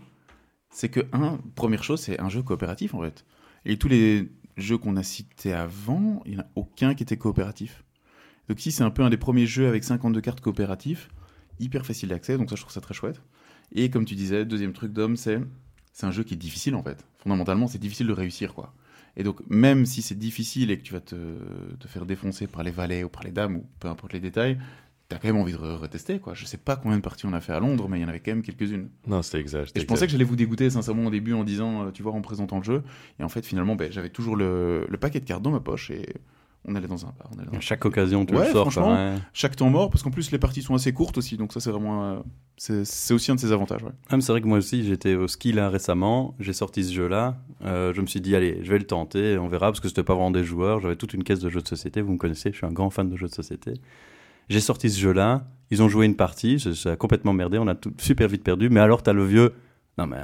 c'est 0.69 0.89
que, 0.89 1.01
un, 1.13 1.37
première 1.55 1.83
chose, 1.83 2.01
c'est 2.01 2.19
un 2.19 2.29
jeu 2.29 2.41
coopératif, 2.43 2.93
en 2.93 3.01
fait. 3.01 3.25
Et 3.65 3.77
tous 3.77 3.87
les 3.87 4.29
jeux 4.57 4.77
qu'on 4.77 4.97
a 4.97 5.03
cités 5.03 5.53
avant, 5.53 6.21
il 6.25 6.33
n'y 6.33 6.37
en 6.37 6.41
a 6.41 6.47
aucun 6.55 6.93
qui 6.93 7.03
était 7.03 7.17
coopératif. 7.17 7.83
Donc 8.49 8.59
ici, 8.59 8.71
c'est 8.71 8.83
un 8.83 8.89
peu 8.91 9.03
un 9.03 9.09
des 9.09 9.17
premiers 9.17 9.45
jeux 9.45 9.67
avec 9.67 9.83
52 9.83 10.19
cartes 10.19 10.41
coopératifs, 10.41 11.09
hyper 11.59 11.85
facile 11.85 12.09
d'accès, 12.09 12.37
donc 12.37 12.49
ça, 12.49 12.55
je 12.57 12.61
trouve 12.61 12.73
ça 12.73 12.81
très 12.81 12.93
chouette. 12.93 13.21
Et 13.71 13.89
comme 13.89 14.03
tu 14.05 14.15
disais, 14.15 14.43
deuxième 14.45 14.73
truc 14.73 14.91
d'homme, 14.91 15.15
c'est 15.15 15.39
c'est 15.93 16.05
un 16.07 16.11
jeu 16.11 16.23
qui 16.23 16.33
est 16.33 16.37
difficile, 16.37 16.75
en 16.75 16.83
fait. 16.83 17.05
Fondamentalement, 17.19 17.67
c'est 17.67 17.77
difficile 17.77 18.07
de 18.07 18.13
réussir, 18.13 18.53
quoi. 18.55 18.73
Et 19.15 19.23
donc, 19.23 19.39
même 19.49 19.85
si 19.85 20.01
c'est 20.01 20.17
difficile 20.17 20.71
et 20.71 20.77
que 20.77 20.83
tu 20.83 20.93
vas 20.93 20.99
te, 21.01 21.15
te 21.79 21.87
faire 21.87 22.05
défoncer 22.05 22.47
par 22.47 22.63
les 22.63 22.71
valets 22.71 23.03
ou 23.03 23.09
par 23.09 23.23
les 23.23 23.31
dames, 23.31 23.57
ou 23.57 23.65
peu 23.79 23.87
importe 23.87 24.13
les 24.13 24.19
détails, 24.19 24.57
t'as 25.09 25.17
quand 25.17 25.27
même 25.27 25.37
envie 25.37 25.51
de 25.53 25.57
re- 25.57 25.75
retester, 25.77 26.19
quoi. 26.19 26.33
Je 26.33 26.45
sais 26.45 26.57
pas 26.57 26.75
combien 26.75 26.97
de 26.97 27.03
parties 27.03 27.25
on 27.27 27.33
a 27.33 27.39
fait 27.41 27.53
à 27.53 27.59
Londres, 27.59 27.87
mais 27.89 27.99
il 27.99 28.01
y 28.01 28.05
en 28.05 28.07
avait 28.07 28.19
quand 28.21 28.31
même 28.31 28.41
quelques-unes. 28.41 28.89
Non, 29.05 29.21
c'était 29.21 29.39
exact. 29.39 29.77
Et 29.77 29.81
je 29.81 29.85
pensais 29.85 30.05
que 30.07 30.11
j'allais 30.11 30.23
vous 30.23 30.35
dégoûter 30.35 30.69
sincèrement 30.71 31.05
au 31.05 31.11
début 31.11 31.33
en 31.33 31.43
disant, 31.43 31.85
euh, 31.87 31.91
tu 31.91 32.01
vois, 32.01 32.13
en 32.13 32.21
présentant 32.21 32.57
le 32.57 32.63
jeu. 32.63 32.83
Et 33.19 33.23
en 33.23 33.29
fait, 33.29 33.45
finalement, 33.45 33.75
ben, 33.75 33.91
j'avais 33.91 34.09
toujours 34.09 34.35
le, 34.35 34.87
le 34.89 34.97
paquet 34.97 35.19
de 35.19 35.25
cartes 35.25 35.43
dans 35.43 35.51
ma 35.51 35.59
poche 35.59 35.91
et 35.91 36.15
on 36.65 36.75
allait 36.75 36.87
dans 36.87 37.05
un 37.05 37.09
bar. 37.17 37.29
On 37.35 37.39
allait 37.39 37.49
dans 37.51 37.57
À 37.57 37.61
chaque 37.61 37.83
occasion, 37.85 38.25
tu 38.25 38.33
Ouais, 38.35 38.45
le 38.47 38.51
sors. 38.53 38.61
franchement, 38.63 38.83
quoi, 38.85 38.93
ouais. 38.95 39.15
Chaque 39.33 39.55
temps 39.55 39.69
mort, 39.69 39.89
parce 39.89 40.01
qu'en 40.03 40.11
plus, 40.11 40.31
les 40.31 40.39
parties 40.39 40.61
sont 40.61 40.75
assez 40.75 40.93
courtes 40.93 41.17
aussi. 41.17 41.35
Donc 41.37 41.51
ça, 41.53 41.59
c'est 41.59 41.71
vraiment... 41.71 42.03
euh, 42.03 42.19
c'est 42.57 43.13
aussi 43.13 43.31
un 43.31 43.35
de 43.35 43.39
ses 43.39 43.51
avantages. 43.51 43.83
Ouais. 43.83 43.91
Ah, 44.09 44.15
c'est 44.21 44.31
vrai 44.31 44.41
que 44.41 44.47
moi 44.47 44.59
aussi, 44.59 44.83
j'étais 44.85 45.15
au 45.15 45.27
ski 45.27 45.51
là 45.51 45.69
récemment, 45.69 46.35
j'ai 46.39 46.53
sorti 46.53 46.83
ce 46.83 46.93
jeu-là, 46.93 47.35
euh, 47.65 47.91
je 47.93 48.01
me 48.01 48.05
suis 48.07 48.21
dit, 48.21 48.35
allez, 48.35 48.59
je 48.63 48.71
vais 48.71 48.77
le 48.77 48.85
tenter, 48.85 49.37
on 49.37 49.47
verra, 49.47 49.67
parce 49.67 49.79
que 49.79 49.87
c'était 49.87 50.03
pas 50.03 50.13
vraiment 50.13 50.31
des 50.31 50.43
joueurs, 50.43 50.79
j'avais 50.79 50.95
toute 50.95 51.13
une 51.13 51.23
caisse 51.23 51.39
de 51.39 51.49
jeux 51.49 51.61
de 51.61 51.67
société, 51.67 52.01
vous 52.01 52.13
me 52.13 52.17
connaissez, 52.17 52.51
je 52.51 52.57
suis 52.57 52.65
un 52.65 52.71
grand 52.71 52.89
fan 52.91 53.09
de 53.09 53.17
jeux 53.17 53.27
de 53.27 53.33
société. 53.33 53.73
J'ai 54.49 54.59
sorti 54.59 54.89
ce 54.89 54.99
jeu-là, 54.99 55.45
ils 55.71 55.81
ont 55.81 55.89
joué 55.89 56.05
une 56.05 56.15
partie, 56.15 56.59
ça, 56.59 56.73
ça 56.75 56.91
a 56.91 56.95
complètement 56.95 57.33
merdé, 57.33 57.57
on 57.57 57.67
a 57.67 57.75
tout 57.75 57.91
super 57.97 58.27
vite 58.29 58.43
perdu, 58.43 58.69
mais 58.69 58.79
alors 58.79 59.01
t'as 59.03 59.13
le 59.13 59.25
vieux, 59.25 59.53
non 59.97 60.05
mais, 60.05 60.17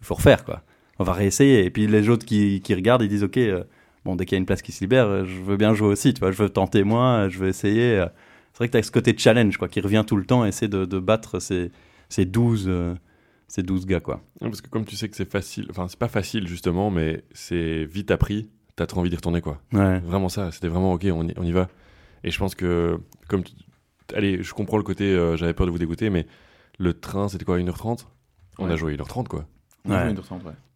il 0.00 0.04
faut 0.06 0.14
refaire 0.14 0.44
quoi, 0.44 0.62
on 0.98 1.04
va 1.04 1.14
réessayer, 1.14 1.64
et 1.64 1.70
puis 1.70 1.86
les 1.86 2.08
autres 2.10 2.26
qui, 2.26 2.60
qui 2.60 2.74
regardent, 2.74 3.02
ils 3.02 3.08
disent, 3.08 3.24
ok, 3.24 3.38
euh, 3.38 3.64
bon, 4.04 4.16
dès 4.16 4.24
qu'il 4.26 4.36
y 4.36 4.38
a 4.38 4.40
une 4.40 4.46
place 4.46 4.62
qui 4.62 4.72
se 4.72 4.80
libère, 4.82 5.06
euh, 5.06 5.24
je 5.24 5.40
veux 5.40 5.56
bien 5.56 5.74
jouer 5.74 5.88
aussi, 5.88 6.14
tu 6.14 6.20
vois, 6.20 6.30
je 6.30 6.42
veux 6.42 6.48
tenter 6.48 6.84
moi, 6.84 7.24
euh, 7.26 7.28
je 7.30 7.38
veux 7.38 7.48
essayer. 7.48 7.98
euh. 7.98 8.06
C'est 8.52 8.58
vrai 8.58 8.68
que 8.68 8.72
t'as 8.72 8.82
ce 8.82 8.90
côté 8.92 9.14
challenge, 9.18 9.56
quoi, 9.56 9.68
qui 9.68 9.80
revient 9.80 10.04
tout 10.06 10.16
le 10.16 10.24
temps, 10.24 10.44
essayer 10.44 10.68
de, 10.68 10.84
de 10.84 10.98
battre 10.98 11.40
ces, 11.40 11.70
ces 12.08 12.24
12... 12.24 12.66
euh, 12.68 12.94
ces 13.46 13.62
12 13.62 13.86
gars, 13.86 14.00
quoi. 14.00 14.20
Parce 14.40 14.60
que 14.62 14.68
comme 14.68 14.84
tu 14.84 14.96
sais 14.96 15.08
que 15.08 15.14
c'est 15.16 15.30
facile, 15.30 15.66
enfin 15.70 15.86
c'est 15.88 15.98
pas 15.98 16.08
facile 16.08 16.48
justement, 16.48 16.90
mais 16.90 17.22
c'est 17.32 17.84
vite 17.84 18.10
appris, 18.10 18.48
t'as 18.74 18.86
trop 18.86 19.00
envie 19.00 19.10
d'y 19.10 19.16
retourner 19.16 19.42
quoi. 19.42 19.60
Ouais. 19.72 20.00
Vraiment 20.00 20.28
ça, 20.30 20.50
c'était 20.50 20.66
vraiment 20.68 20.94
ok, 20.94 21.06
on 21.12 21.28
y, 21.28 21.34
on 21.36 21.44
y 21.44 21.52
va. 21.52 21.68
Et 22.24 22.30
je 22.30 22.38
pense 22.38 22.54
que, 22.54 22.98
comme 23.28 23.44
tu- 23.44 23.52
Allez, 24.14 24.42
je 24.42 24.52
comprends 24.54 24.76
le 24.78 24.82
côté, 24.82 25.04
euh, 25.04 25.36
j'avais 25.36 25.52
peur 25.54 25.66
de 25.66 25.70
vous 25.70 25.78
dégoûter, 25.78 26.10
mais 26.10 26.26
le 26.78 26.94
train 26.94 27.28
c'était 27.28 27.44
quoi, 27.44 27.58
1h30 27.58 28.06
On 28.58 28.66
Ouais. 28.66 28.72
a 28.72 28.76
joué 28.76 28.96
1h30 28.96 29.28
quoi. 29.28 29.46
Ouais. 29.86 30.14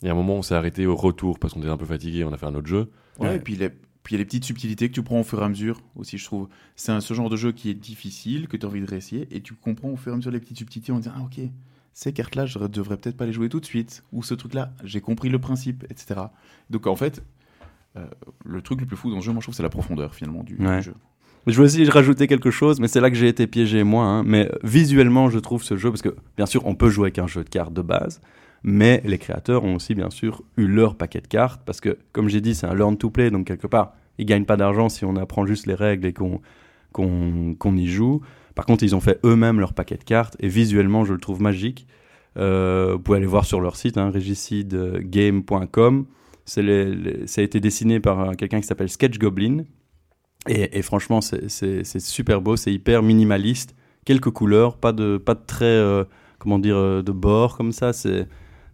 Il 0.02 0.06
y 0.06 0.08
a 0.08 0.12
un 0.12 0.14
moment, 0.14 0.34
on 0.34 0.42
s'est 0.42 0.54
arrêté 0.54 0.86
au 0.86 0.94
retour 0.96 1.38
parce 1.38 1.54
qu'on 1.54 1.60
était 1.60 1.68
un 1.70 1.76
peu 1.78 1.86
fatigué, 1.86 2.24
on 2.24 2.32
a 2.32 2.36
fait 2.36 2.46
un 2.46 2.54
autre 2.54 2.66
jeu. 2.66 2.90
Ouais, 3.18 3.28
Ouais. 3.28 3.36
et 3.36 3.40
puis 3.40 3.56
les- 3.56 3.70
puis 3.70 4.14
il 4.14 4.16
y 4.16 4.16
a 4.16 4.18
les 4.18 4.24
petites 4.26 4.44
subtilités 4.44 4.88
que 4.88 4.94
tu 4.94 5.02
prends 5.02 5.20
au 5.20 5.24
fur 5.24 5.40
et 5.40 5.44
à 5.44 5.48
mesure 5.48 5.80
aussi, 5.96 6.18
je 6.18 6.24
trouve. 6.24 6.48
C'est 6.76 6.92
un- 6.92 7.00
ce 7.00 7.12
genre 7.14 7.28
de 7.30 7.36
jeu 7.36 7.52
qui 7.52 7.68
est 7.70 7.74
difficile, 7.74 8.48
que 8.48 8.56
tu 8.56 8.64
as 8.64 8.68
envie 8.68 8.80
de 8.80 8.86
réessayer, 8.86 9.26
et 9.30 9.40
tu 9.40 9.54
comprends 9.54 9.88
au 9.90 9.96
fur 9.96 10.12
et 10.12 10.14
à 10.14 10.16
mesure 10.16 10.30
les 10.30 10.40
petites 10.40 10.58
subtilités 10.58 10.92
en 10.92 10.98
disant 10.98 11.12
Ah, 11.16 11.22
ok, 11.22 11.40
ces 11.92 12.12
cartes-là, 12.12 12.46
je 12.46 12.58
devrais 12.58 12.96
peut-être 12.96 13.16
pas 13.16 13.26
les 13.26 13.32
jouer 13.32 13.48
tout 13.48 13.60
de 13.60 13.66
suite, 13.66 14.02
ou 14.12 14.22
ce 14.22 14.34
truc-là, 14.34 14.72
j'ai 14.84 15.00
compris 15.00 15.28
le 15.30 15.38
principe, 15.38 15.84
etc. 15.90 16.20
Donc 16.70 16.86
en 16.86 16.96
fait, 16.96 17.22
euh, 17.96 18.06
le 18.44 18.62
truc 18.62 18.80
le 18.80 18.86
plus 18.86 18.96
fou 18.96 19.10
dans 19.10 19.20
ce 19.20 19.26
jeu, 19.26 19.32
moi 19.32 19.40
je 19.40 19.46
trouve, 19.46 19.54
c'est 19.54 19.62
la 19.62 19.68
profondeur 19.70 20.14
finalement 20.14 20.42
du, 20.44 20.56
jeu. 20.80 20.94
Je 21.46 21.56
veux 21.58 21.64
aussi 21.64 21.82
rajouter 21.88 22.26
quelque 22.26 22.50
chose, 22.50 22.78
mais 22.78 22.88
c'est 22.88 23.00
là 23.00 23.10
que 23.10 23.16
j'ai 23.16 23.28
été 23.28 23.46
piégé 23.46 23.82
moi. 23.82 24.04
hein. 24.04 24.22
Mais 24.22 24.50
visuellement, 24.62 25.28
je 25.30 25.38
trouve 25.38 25.62
ce 25.62 25.76
jeu, 25.76 25.90
parce 25.90 26.02
que 26.02 26.14
bien 26.36 26.46
sûr, 26.46 26.64
on 26.66 26.74
peut 26.74 26.88
jouer 26.90 27.06
avec 27.06 27.18
un 27.18 27.26
jeu 27.26 27.42
de 27.42 27.48
cartes 27.48 27.72
de 27.72 27.82
base, 27.82 28.20
mais 28.62 29.00
les 29.04 29.18
créateurs 29.18 29.64
ont 29.64 29.76
aussi 29.76 29.94
bien 29.94 30.10
sûr 30.10 30.42
eu 30.56 30.66
leur 30.66 30.96
paquet 30.96 31.20
de 31.20 31.28
cartes, 31.28 31.62
parce 31.64 31.80
que 31.80 31.98
comme 32.12 32.28
j'ai 32.28 32.40
dit, 32.40 32.54
c'est 32.54 32.66
un 32.66 32.74
learn 32.74 32.96
to 32.96 33.10
play, 33.10 33.30
donc 33.30 33.46
quelque 33.46 33.66
part, 33.66 33.94
ils 34.18 34.26
gagnent 34.26 34.44
pas 34.46 34.56
d'argent 34.56 34.88
si 34.88 35.04
on 35.04 35.16
apprend 35.16 35.46
juste 35.46 35.66
les 35.66 35.74
règles 35.74 36.06
et 36.06 36.12
qu'on 36.12 36.40
qu'on 36.92 37.54
qu'on 37.58 37.76
y 37.76 37.86
joue. 37.86 38.20
Par 38.54 38.66
contre, 38.66 38.82
ils 38.82 38.96
ont 38.96 39.00
fait 39.00 39.20
eux-mêmes 39.24 39.60
leur 39.60 39.72
paquet 39.72 39.96
de 39.96 40.04
cartes, 40.04 40.36
et 40.40 40.48
visuellement, 40.48 41.04
je 41.04 41.12
le 41.12 41.20
trouve 41.20 41.40
magique. 41.40 41.86
Euh, 42.36 42.94
vous 42.94 42.98
pouvez 43.00 43.18
aller 43.18 43.26
voir 43.26 43.44
sur 43.44 43.60
leur 43.60 43.76
site, 43.76 43.96
hein, 43.98 44.12
ça 44.12 44.18
a 46.60 47.44
été 47.44 47.60
dessiné 47.60 48.00
par 48.00 48.20
euh, 48.20 48.32
quelqu'un 48.34 48.60
qui 48.60 48.66
s'appelle 48.66 48.88
Sketch 48.88 49.18
Goblin. 49.18 49.64
Et, 50.48 50.82
franchement, 50.82 51.20
c'est- 51.20 51.98
super 51.98 52.40
beau, 52.40 52.56
c'est 52.56 52.72
hyper 52.72 53.02
minimaliste. 53.02 53.74
Quelques 54.04 54.30
couleurs, 54.30 54.78
pas 54.78 54.92
de, 54.92 55.18
pas 55.18 55.34
de 55.34 55.42
traits, 55.46 55.66
euh, 55.66 56.04
comment 56.38 56.58
dire, 56.58 57.02
de 57.02 57.12
bord 57.12 57.56
comme 57.56 57.72
ça. 57.72 57.92
C'est 57.92 58.26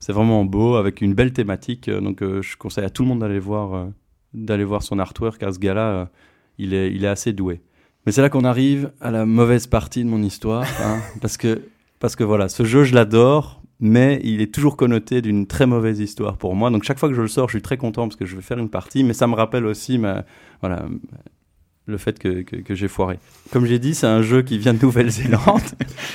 c'est 0.05 0.13
vraiment 0.13 0.45
beau, 0.45 0.75
avec 0.75 1.01
une 1.01 1.15
belle 1.15 1.33
thématique. 1.33 1.89
Euh, 1.89 1.99
Donc, 2.03 2.21
euh, 2.21 2.43
je 2.43 2.59
conseille 2.59 2.85
à 2.85 2.91
tout 2.91 3.05
le 3.05 3.09
monde 3.09 3.21
d'aller 3.21 3.39
voir, 3.39 3.75
euh, 3.75 3.87
d'aller 4.35 4.65
voir 4.65 4.83
son 4.83 4.99
artwork, 4.99 5.39
car 5.39 5.55
ce 5.55 5.59
gars-là, 5.59 6.11
il, 6.59 6.75
est, 6.75 6.93
il 6.93 7.07
est 7.07 7.09
assez 7.09 7.33
doué. 7.33 7.63
Mais 8.05 8.13
c'est 8.13 8.21
là 8.21 8.29
qu'on 8.29 8.45
arrive 8.45 8.93
à 9.01 9.11
la 9.11 9.25
mauvaise 9.25 9.67
partie 9.67 10.05
de 10.05 10.11
mon 10.11 10.23
histoire, 10.23 10.67
hein, 10.83 10.99
parce 11.23 11.39
que 11.39 11.63
parce 12.01 12.17
que 12.17 12.25
voilà, 12.25 12.51
ce 12.51 12.65
jeu, 12.65 12.85
je 12.85 12.95
l'adore, 12.95 13.63
mais 13.81 14.21
il 14.25 14.43
est 14.43 14.53
toujours 14.53 14.77
connoté 14.77 15.23
d'une 15.23 15.47
très 15.47 15.65
mauvaise 15.65 16.01
histoire 16.01 16.37
pour 16.37 16.55
moi. 16.55 16.69
Donc 16.69 16.83
chaque 16.83 16.99
fois 16.99 17.09
que 17.09 17.15
je 17.15 17.23
le 17.23 17.29
sors, 17.29 17.49
je 17.49 17.57
suis 17.57 17.63
très 17.63 17.79
content 17.79 18.07
parce 18.07 18.17
que 18.17 18.27
je 18.27 18.37
vais 18.37 18.43
faire 18.43 18.59
une 18.59 18.69
partie, 18.69 19.05
mais 19.05 19.15
ça 19.15 19.27
me 19.27 19.35
rappelle 19.35 19.65
aussi 19.65 19.97
ma, 19.97 20.27
voilà, 20.61 20.85
le 21.87 21.99
fait 21.99 22.19
que, 22.19 22.43
que, 22.43 22.57
que 22.57 22.75
j'ai 22.75 22.89
foiré. 22.89 23.19
Comme 23.53 23.67
j'ai 23.67 23.79
dit, 23.79 23.95
c'est 23.95 24.07
un 24.07 24.23
jeu 24.23 24.41
qui 24.43 24.57
vient 24.59 24.73
de 24.73 24.81
Nouvelle-Zélande, 24.83 25.61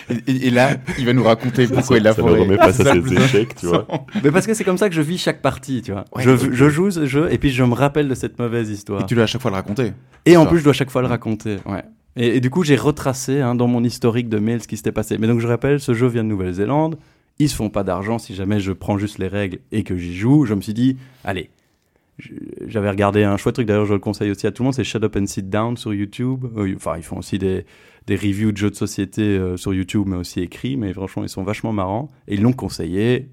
Et, 0.28 0.50
là, 0.50 0.78
il 0.98 1.06
va 1.06 1.14
nous 1.14 1.24
raconter 1.24 1.68
pourquoi 1.68 1.98
il 1.98 2.08
a 2.08 2.14
ça 2.14 2.22
ne 2.22 2.28
foiré. 2.28 2.42
remet 2.42 2.58
pas 2.58 2.72
C'est 2.74 2.84
ça 2.84 2.90
ça 2.90 2.96
le 2.96 3.08
ses 3.08 3.16
échecs, 3.24 3.56
tu 3.56 3.68
vois. 3.68 3.86
mais 4.24 4.32
parce 4.32 4.48
que 4.48 4.54
c'est 4.56 4.64
comme 4.64 4.78
ça 4.80 4.90
que 4.90 4.96
je 4.96 5.02
vis 5.02 5.18
chaque 5.20 5.42
partie, 5.42 5.82
tu 5.84 5.92
vois. 5.92 6.06
Ouais, 6.16 6.24
je, 6.24 6.36
je 6.52 6.70
joue 6.70 6.90
ce 6.90 7.06
jeu 7.06 7.28
et 7.32 7.38
puis 7.38 7.52
je 7.52 7.64
me 7.64 7.74
rappelle 7.76 8.08
de 8.08 8.16
cette 8.16 8.40
mauvaise 8.40 8.70
histoire. 8.72 9.02
Et 9.02 9.06
tu 9.06 9.14
dois 9.16 9.26
à 9.26 9.28
chaque 9.28 9.42
fois 9.42 9.52
le 9.52 9.56
raconter. 9.58 9.94
Et 10.26 10.38
en 10.38 10.44
Ça. 10.44 10.50
plus, 10.50 10.60
je 10.60 10.64
dois 10.64 10.74
chaque 10.74 10.90
fois 10.90 11.02
le 11.02 11.08
raconter. 11.08 11.58
Ouais. 11.68 11.84
Et, 12.16 12.38
et 12.38 12.40
du 12.40 12.50
coup, 12.50 12.64
j'ai 12.64 12.76
retracé 12.76 13.40
hein, 13.40 13.54
dans 13.54 13.68
mon 13.68 13.84
historique 13.84 14.28
de 14.30 14.40
mails 14.40 14.64
ce 14.64 14.68
qui 14.68 14.76
s'était 14.78 14.92
passé. 14.92 15.18
Mais 15.20 15.28
donc, 15.28 15.40
je 15.40 15.48
rappelle, 15.48 15.80
ce 15.80 15.94
jeu 15.94 16.08
vient 16.08 16.24
de 16.24 16.30
Nouvelle-Zélande. 16.30 16.98
Ils 17.38 17.48
se 17.48 17.56
font 17.56 17.70
pas 17.70 17.84
d'argent 17.84 18.18
si 18.20 18.34
jamais 18.36 18.60
je 18.60 18.72
prends 18.74 18.98
juste 18.98 19.18
les 19.20 19.28
règles 19.30 19.60
et 19.72 19.84
que 19.84 19.96
j'y 19.96 20.16
joue. 20.18 20.46
Je 20.46 20.54
me 20.56 20.62
suis 20.62 20.74
dit, 20.74 20.98
allez. 21.24 21.50
J'avais 22.66 22.90
regardé 22.90 23.24
un 23.24 23.38
chouette 23.38 23.56
truc, 23.56 23.68
d'ailleurs, 23.68 23.86
je 23.86 23.94
le 23.94 24.00
conseille 24.00 24.32
aussi 24.32 24.46
à 24.46 24.52
tout 24.52 24.64
le 24.64 24.66
monde, 24.66 24.74
c'est 24.74 24.84
Shut 24.84 25.04
Up 25.04 25.16
and 25.16 25.26
Sit 25.26 25.50
Down 25.50 25.78
sur 25.78 25.94
YouTube. 25.94 26.46
Euh, 26.58 26.74
Enfin, 26.76 26.98
ils 26.98 27.04
font 27.04 27.18
aussi 27.18 27.38
des, 27.38 27.66
des 28.08 28.16
reviews 28.16 28.52
de 28.52 28.58
jeux 28.58 28.70
de 28.70 28.76
société 28.76 29.22
euh, 29.22 29.58
sur 29.58 29.74
YouTube, 29.74 30.04
mais 30.08 30.18
aussi 30.18 30.42
écrits. 30.42 30.78
Mais 30.78 30.94
franchement, 30.94 31.24
ils 31.24 31.30
sont 31.30 31.44
vachement 31.44 31.72
marrants. 31.72 32.10
Et 32.28 32.36
ils 32.36 32.42
l'ont 32.42 32.54
conseillé. 32.54 33.30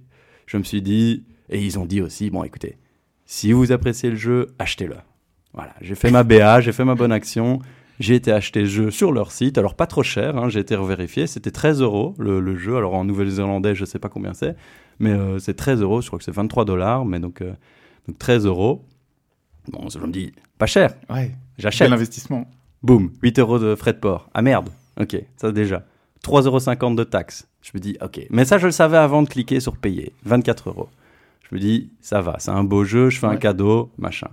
Je 0.46 0.56
me 0.56 0.62
suis 0.62 0.82
dit, 0.82 1.24
et 1.48 1.60
ils 1.60 1.78
ont 1.78 1.86
dit 1.86 2.00
aussi, 2.00 2.30
bon, 2.30 2.44
écoutez, 2.44 2.78
si 3.24 3.52
vous 3.52 3.72
appréciez 3.72 4.10
le 4.10 4.16
jeu, 4.16 4.46
achetez-le. 4.58 4.96
Voilà, 5.52 5.74
j'ai 5.80 5.94
fait 5.94 6.10
ma 6.10 6.22
BA, 6.22 6.60
j'ai 6.62 6.72
fait 6.72 6.84
ma 6.84 6.94
bonne 6.94 7.12
action. 7.12 7.60
J'ai 7.98 8.14
été 8.14 8.30
acheter 8.30 8.60
le 8.60 8.66
jeu 8.66 8.90
sur 8.90 9.10
leur 9.10 9.32
site, 9.32 9.56
alors 9.56 9.74
pas 9.74 9.86
trop 9.86 10.02
cher, 10.02 10.36
hein, 10.36 10.50
j'ai 10.50 10.60
été 10.60 10.76
revérifié, 10.76 11.26
c'était 11.26 11.50
13 11.50 11.80
euros 11.80 12.14
le, 12.18 12.40
le 12.40 12.54
jeu, 12.54 12.76
alors 12.76 12.92
en 12.92 13.06
nouvelle-zélandais 13.06 13.74
je 13.74 13.86
sais 13.86 13.98
pas 13.98 14.10
combien 14.10 14.34
c'est, 14.34 14.54
mais 14.98 15.12
euh, 15.12 15.38
c'est 15.38 15.54
13 15.54 15.80
euros, 15.80 16.02
je 16.02 16.08
crois 16.08 16.18
que 16.18 16.24
c'est 16.26 16.34
23 16.34 16.66
dollars, 16.66 17.06
mais 17.06 17.20
donc, 17.20 17.40
euh, 17.40 17.54
donc 18.06 18.18
13 18.18 18.46
euros. 18.46 18.84
Bon, 19.68 19.88
je 19.88 19.98
me 19.98 20.08
dis, 20.08 20.32
pas 20.58 20.66
cher, 20.66 20.94
Ouais. 21.10 21.32
j'achète. 21.58 21.86
Quel 21.88 21.92
investissement. 21.94 22.46
Boum, 22.82 23.10
8 23.22 23.38
euros 23.38 23.58
de 23.58 23.74
frais 23.74 23.92
de 23.92 23.98
port. 23.98 24.28
Ah 24.34 24.42
merde, 24.42 24.68
ok, 25.00 25.16
ça 25.36 25.50
déjà. 25.52 25.84
3,50 26.22 26.82
euros 26.84 26.94
de 26.94 27.04
taxes. 27.04 27.48
Je 27.62 27.70
me 27.74 27.80
dis, 27.80 27.96
ok. 28.00 28.26
Mais 28.30 28.44
ça, 28.44 28.58
je 28.58 28.66
le 28.66 28.72
savais 28.72 28.96
avant 28.96 29.22
de 29.22 29.28
cliquer 29.28 29.58
sur 29.60 29.76
payer. 29.76 30.12
24 30.24 30.68
euros. 30.68 30.88
Je 31.48 31.54
me 31.54 31.60
dis, 31.60 31.90
ça 32.00 32.20
va, 32.20 32.36
c'est 32.38 32.50
un 32.50 32.64
beau 32.64 32.84
jeu, 32.84 33.10
je 33.10 33.18
fais 33.18 33.26
un 33.26 33.36
cadeau, 33.36 33.90
machin. 33.98 34.28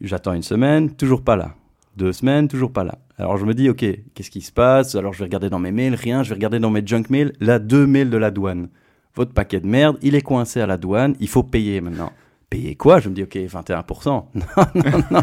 J'attends 0.00 0.34
une 0.34 0.42
semaine, 0.42 0.94
toujours 0.94 1.22
pas 1.22 1.36
là. 1.36 1.54
Deux 1.96 2.12
semaines, 2.12 2.48
toujours 2.48 2.72
pas 2.72 2.84
là. 2.84 2.98
Alors 3.16 3.38
je 3.38 3.46
me 3.46 3.54
dis, 3.54 3.70
ok, 3.70 3.84
qu'est-ce 4.14 4.30
qui 4.30 4.42
se 4.42 4.52
passe? 4.52 4.94
Alors 4.94 5.14
je 5.14 5.18
vais 5.20 5.24
regarder 5.24 5.48
dans 5.48 5.58
mes 5.58 5.72
mails, 5.72 5.94
rien. 5.94 6.22
Je 6.22 6.28
vais 6.28 6.34
regarder 6.34 6.58
dans 6.58 6.70
mes 6.70 6.86
junk 6.86 7.04
mails. 7.08 7.32
Là, 7.40 7.58
deux 7.58 7.86
mails 7.86 8.10
de 8.10 8.18
la 8.18 8.30
douane. 8.30 8.68
Votre 9.14 9.32
paquet 9.32 9.60
de 9.60 9.66
merde, 9.66 9.96
il 10.02 10.14
est 10.14 10.20
coincé 10.20 10.60
à 10.60 10.66
la 10.66 10.76
douane, 10.76 11.16
il 11.20 11.28
faut 11.28 11.42
payer 11.42 11.80
maintenant. 11.80 12.12
Payer 12.56 12.74
quoi? 12.74 13.00
Je 13.00 13.08
me 13.10 13.14
dis, 13.14 13.22
ok, 13.22 13.36
21%. 13.36 14.04
Non, 14.34 14.42
non, 14.74 15.02
non. 15.10 15.20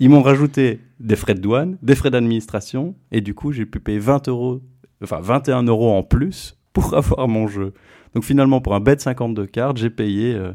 Ils 0.00 0.10
m'ont 0.10 0.22
rajouté 0.22 0.80
des 0.98 1.14
frais 1.16 1.34
de 1.34 1.40
douane, 1.40 1.78
des 1.82 1.94
frais 1.94 2.10
d'administration, 2.10 2.94
et 3.12 3.20
du 3.20 3.34
coup, 3.34 3.52
j'ai 3.52 3.66
pu 3.66 3.78
payer 3.78 3.98
20 4.00 4.28
euros, 4.28 4.60
enfin 5.02 5.20
21 5.20 5.62
euros 5.64 5.92
en 5.96 6.02
plus 6.02 6.58
pour 6.72 6.94
avoir 6.94 7.28
mon 7.28 7.46
jeu. 7.46 7.72
Donc 8.14 8.24
finalement, 8.24 8.60
pour 8.60 8.74
un 8.74 8.80
bet 8.80 8.98
52 8.98 9.46
cartes, 9.46 9.76
j'ai 9.76 9.90
payé 9.90 10.34
euh, 10.34 10.52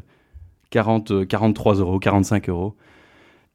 40, 0.70 1.10
euh, 1.12 1.24
43 1.24 1.76
euros, 1.76 1.98
45 1.98 2.48
euros. 2.50 2.76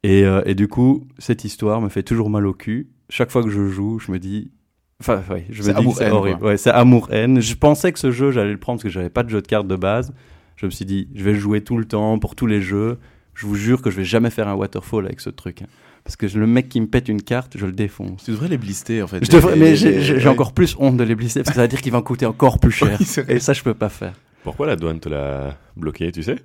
Et, 0.04 0.24
euh, 0.26 0.42
et 0.46 0.56
du 0.56 0.68
coup, 0.68 1.06
cette 1.20 1.44
histoire 1.44 1.80
me 1.82 1.90
fait 1.90 2.04
toujours 2.04 2.30
mal 2.30 2.46
au 2.48 2.54
cul. 2.54 2.90
Chaque 3.10 3.30
fois 3.32 3.44
que 3.44 3.50
je 3.50 3.68
joue, 3.68 4.00
je 4.00 4.12
me 4.12 4.18
dis. 4.20 4.52
Enfin, 5.00 5.22
ouais, 5.30 5.46
je 5.52 5.60
me 5.60 5.64
C'est 5.68 5.74
dis 5.76 5.86
que 5.88 5.94
c'est 5.94 6.10
horrible. 6.10 6.40
quoi. 6.40 6.48
Ouais, 6.50 6.58
c'est 6.58 6.72
amour-haine. 6.72 7.40
Je 7.40 7.56
pensais 7.56 7.92
que 7.92 8.00
ce 8.00 8.10
jeu, 8.12 8.32
j'allais 8.32 8.52
le 8.52 8.58
prendre 8.60 8.78
parce 8.78 8.84
que 8.84 8.90
j'avais 8.90 9.10
pas 9.12 9.22
de 9.24 9.30
jeu 9.30 9.42
de 9.44 9.48
cartes 9.48 9.68
de 9.68 9.76
base. 9.76 10.12
Je 10.58 10.66
me 10.66 10.72
suis 10.72 10.86
dit, 10.86 11.08
je 11.16 11.24
vais 11.24 11.36
jouer 11.36 11.62
tout 11.62 11.78
le 11.78 11.86
temps, 11.86 12.20
pour 12.20 12.36
tous 12.36 12.48
les 12.48 12.62
jeux. 12.62 12.98
Je 13.36 13.46
vous 13.46 13.56
jure 13.56 13.82
que 13.82 13.90
je 13.92 13.98
vais 13.98 14.04
jamais 14.04 14.30
faire 14.32 14.48
un 14.48 14.56
waterfall 14.56 15.06
avec 15.06 15.20
ce 15.22 15.30
truc. 15.30 15.62
hein. 15.62 15.68
Parce 16.04 16.16
que 16.16 16.26
le 16.38 16.48
mec 16.48 16.70
qui 16.70 16.80
me 16.82 16.88
pète 16.88 17.10
une 17.10 17.22
carte, 17.22 17.58
je 17.58 17.66
le 17.66 17.74
défonce. 17.74 18.24
Tu 18.24 18.32
devrais 18.32 18.48
les 18.48 18.58
blister 18.58 19.02
en 19.04 19.08
fait. 19.08 19.24
Je 19.24 19.30
devrais- 19.30 19.56
mais 19.58 19.76
j'ai 19.76 20.00
ouais. 20.16 20.28
encore 20.28 20.54
plus 20.54 20.76
honte 20.80 20.96
de 20.98 21.04
les 21.04 21.16
blisser 21.16 21.42
parce 21.42 21.50
que 21.50 21.56
ça 21.56 21.62
veut 21.64 21.68
dire 21.68 21.82
qu'il 21.82 21.92
va 21.92 21.98
en 21.98 22.02
coûter 22.02 22.26
encore 22.26 22.60
plus 22.60 22.72
cher. 22.84 22.98
Oui. 23.00 23.24
Et 23.28 23.40
ça, 23.40 23.54
je 23.54 23.62
peux 23.62 23.74
pas 23.74 23.90
faire. 23.90 24.14
Pourquoi 24.44 24.68
la 24.68 24.76
douane 24.78 25.00
te 25.02 25.10
l'a 25.10 25.58
bloqué, 25.76 26.12
tu 26.12 26.24
sais? 26.24 26.38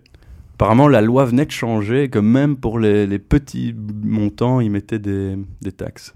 Apparemment, 0.55 0.89
la 0.89 1.01
loi 1.01 1.25
venait 1.25 1.47
de 1.47 1.51
changer, 1.53 2.09
que 2.09 2.19
même 2.19 2.57
pour 2.57 2.79
les, 2.79 3.07
les 3.07 3.19
petits 3.19 3.75
montants, 4.03 4.61
ils 4.61 4.71
mettaient 4.71 4.99
des, 4.99 5.37
des 5.61 5.73
taxes. 5.73 6.15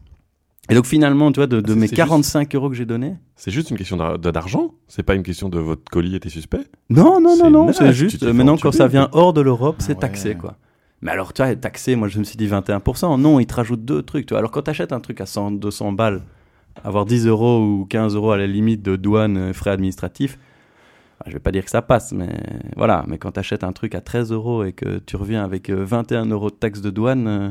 Et 0.68 0.74
donc 0.74 0.86
finalement, 0.86 1.30
tu 1.30 1.38
vois, 1.40 1.46
de, 1.46 1.60
de 1.60 1.72
Ah, 1.72 1.76
mes 1.76 1.86
c'est 1.86 1.94
45 1.94 2.54
euros 2.56 2.68
que 2.68 2.74
j'ai 2.74 2.86
donnés, 2.86 3.14
C'est 3.36 3.50
juste 3.52 3.70
une 3.70 3.76
question 3.76 3.96
d'ar- 3.96 4.18
d'argent 4.18 4.72
C'est 4.88 5.02
pas 5.04 5.14
une 5.14 5.22
question 5.22 5.48
de 5.48 5.58
votre 5.58 5.84
colis 5.90 6.14
était 6.16 6.28
suspect 6.28 6.64
Non, 6.90 7.20
non, 7.20 7.36
non, 7.36 7.50
non, 7.50 7.72
c'est 7.72 7.92
juste, 7.92 8.22
euh, 8.24 8.32
maintenant 8.32 8.56
quand 8.56 8.72
ça 8.72 8.88
vient 8.88 9.08
hors 9.12 9.32
de 9.32 9.40
l'Europe, 9.40 9.76
Ah 9.78 9.82
c'est 9.84 9.94
ouais. 9.94 10.00
taxé, 10.00 10.34
quoi. 10.34 10.56
Mais 11.02 11.10
alors, 11.12 11.32
tu 11.32 11.42
vois, 11.42 11.54
taxé, 11.54 11.94
moi 11.94 12.08
je 12.08 12.18
me 12.18 12.24
suis 12.24 12.36
dit 12.36 12.48
21%. 12.48 13.18
Non, 13.20 13.38
ils 13.38 13.46
te 13.46 13.54
rajoutent 13.54 13.84
deux 13.84 14.02
trucs, 14.02 14.26
tu 14.26 14.32
vois. 14.32 14.38
Alors 14.38 14.50
quand 14.50 14.62
tu 14.62 14.70
achètes 14.70 14.92
un 14.92 15.00
truc 15.00 15.20
à 15.20 15.26
100, 15.26 15.52
200 15.52 15.92
balles, 15.92 16.22
avoir 16.82 17.04
10 17.04 17.26
euros 17.26 17.60
ou 17.62 17.86
15 17.88 18.14
euros 18.16 18.32
à 18.32 18.36
la 18.38 18.46
limite 18.46 18.82
de 18.82 18.96
douane, 18.96 19.36
euh, 19.36 19.52
frais 19.52 19.70
administratifs, 19.70 20.38
bah, 21.20 21.26
je 21.28 21.34
vais 21.34 21.38
pas 21.38 21.52
dire 21.52 21.64
que 21.64 21.70
ça 21.70 21.80
passe, 21.82 22.12
mais 22.12 22.28
voilà. 22.76 23.04
Mais 23.08 23.18
quand 23.18 23.32
tu 23.32 23.38
achètes 23.40 23.62
un 23.62 23.72
truc 23.72 23.94
à 23.94 24.00
13 24.00 24.32
euros 24.32 24.64
et 24.64 24.72
que 24.72 24.98
tu 24.98 25.16
reviens 25.16 25.44
avec 25.44 25.70
euh, 25.70 25.84
21 25.84 26.26
euros 26.26 26.50
de 26.50 26.56
taxe 26.56 26.80
de 26.80 26.90
douane, 26.90 27.26
euh, 27.28 27.50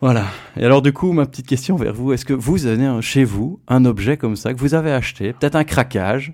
voilà. 0.00 0.26
Et 0.56 0.64
alors 0.64 0.82
du 0.82 0.92
coup, 0.92 1.12
ma 1.12 1.26
petite 1.26 1.46
question 1.46 1.76
vers 1.76 1.94
vous, 1.94 2.12
est-ce 2.12 2.24
que 2.24 2.32
vous 2.32 2.66
avez 2.66 3.02
chez 3.02 3.24
vous 3.24 3.60
un 3.68 3.84
objet 3.84 4.16
comme 4.16 4.36
ça 4.36 4.52
que 4.52 4.58
vous 4.58 4.74
avez 4.74 4.92
acheté, 4.92 5.32
peut-être 5.32 5.56
un 5.56 5.64
craquage, 5.64 6.32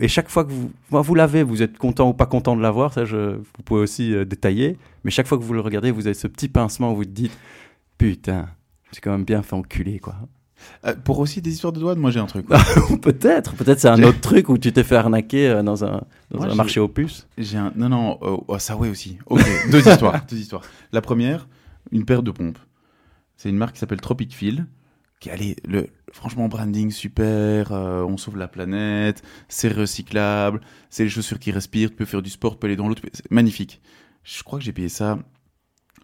et 0.00 0.06
chaque 0.06 0.30
fois 0.30 0.44
que 0.44 0.52
vous, 0.52 0.70
moi, 0.90 1.02
vous 1.02 1.16
l'avez, 1.16 1.42
vous 1.42 1.60
êtes 1.60 1.78
content 1.78 2.08
ou 2.08 2.12
pas 2.12 2.26
content 2.26 2.56
de 2.56 2.62
l'avoir, 2.62 2.92
ça 2.92 3.04
je, 3.04 3.36
vous 3.36 3.62
pouvez 3.64 3.80
aussi 3.80 4.14
euh, 4.14 4.24
détailler, 4.24 4.78
mais 5.02 5.10
chaque 5.10 5.26
fois 5.26 5.36
que 5.36 5.42
vous 5.42 5.54
le 5.54 5.60
regardez, 5.60 5.90
vous 5.90 6.06
avez 6.06 6.14
ce 6.14 6.28
petit 6.28 6.48
pincement 6.48 6.92
où 6.92 6.96
vous 6.96 7.04
te 7.04 7.10
dites, 7.10 7.36
putain, 7.98 8.46
j'ai 8.92 9.00
quand 9.00 9.10
même 9.10 9.24
bien 9.24 9.42
fait 9.42 9.56
enculer, 9.56 9.98
quoi. 9.98 10.14
Euh, 10.86 10.94
pour 11.04 11.18
aussi 11.18 11.40
des 11.40 11.50
histoires 11.50 11.72
de 11.72 11.80
douane, 11.80 11.98
moi 11.98 12.10
j'ai 12.10 12.20
un 12.20 12.26
truc. 12.26 12.46
Peut-être, 13.02 13.54
peut-être 13.54 13.80
c'est 13.80 13.88
un 13.88 14.02
autre 14.02 14.20
truc 14.20 14.48
où 14.48 14.58
tu 14.58 14.72
t'es 14.72 14.82
fait 14.82 14.96
arnaquer 14.96 15.48
euh, 15.48 15.62
dans 15.62 15.84
un, 15.84 16.02
dans 16.30 16.38
Moi, 16.38 16.46
un 16.46 16.54
marché 16.54 16.80
aux 16.80 16.88
puces. 16.88 17.26
J'ai 17.38 17.58
un. 17.58 17.72
Non, 17.76 17.88
non, 17.88 18.18
euh, 18.22 18.36
oh, 18.48 18.58
ça 18.58 18.76
ouais 18.76 18.88
aussi. 18.88 19.18
Ok, 19.26 19.42
deux 19.70 19.86
histoires. 19.86 20.24
Deux 20.30 20.38
histoires. 20.38 20.62
La 20.92 21.00
première, 21.00 21.48
une 21.92 22.04
paire 22.04 22.22
de 22.22 22.30
pompes. 22.30 22.58
C'est 23.36 23.48
une 23.48 23.56
marque 23.56 23.74
qui 23.74 23.80
s'appelle 23.80 24.00
Tropic 24.00 24.34
Feel. 24.34 24.66
Qui 25.20 25.30
allez, 25.30 25.56
le 25.66 25.88
franchement 26.12 26.48
branding 26.48 26.90
super. 26.90 27.72
euh, 27.72 28.02
on 28.02 28.16
sauve 28.16 28.36
la 28.36 28.48
planète. 28.48 29.22
C'est 29.48 29.72
recyclable. 29.72 30.60
C'est 30.90 31.04
les 31.04 31.10
chaussures 31.10 31.38
qui 31.38 31.50
respirent. 31.50 31.90
Tu 31.90 31.96
peux 31.96 32.04
faire 32.04 32.22
du 32.22 32.30
sport, 32.30 32.54
tu 32.54 32.58
peux 32.58 32.66
aller 32.66 32.76
dans. 32.76 32.90
C'est 33.12 33.30
magnifique. 33.30 33.80
Je 34.22 34.42
crois 34.42 34.58
que 34.58 34.64
j'ai 34.64 34.72
payé 34.72 34.88
ça 34.88 35.18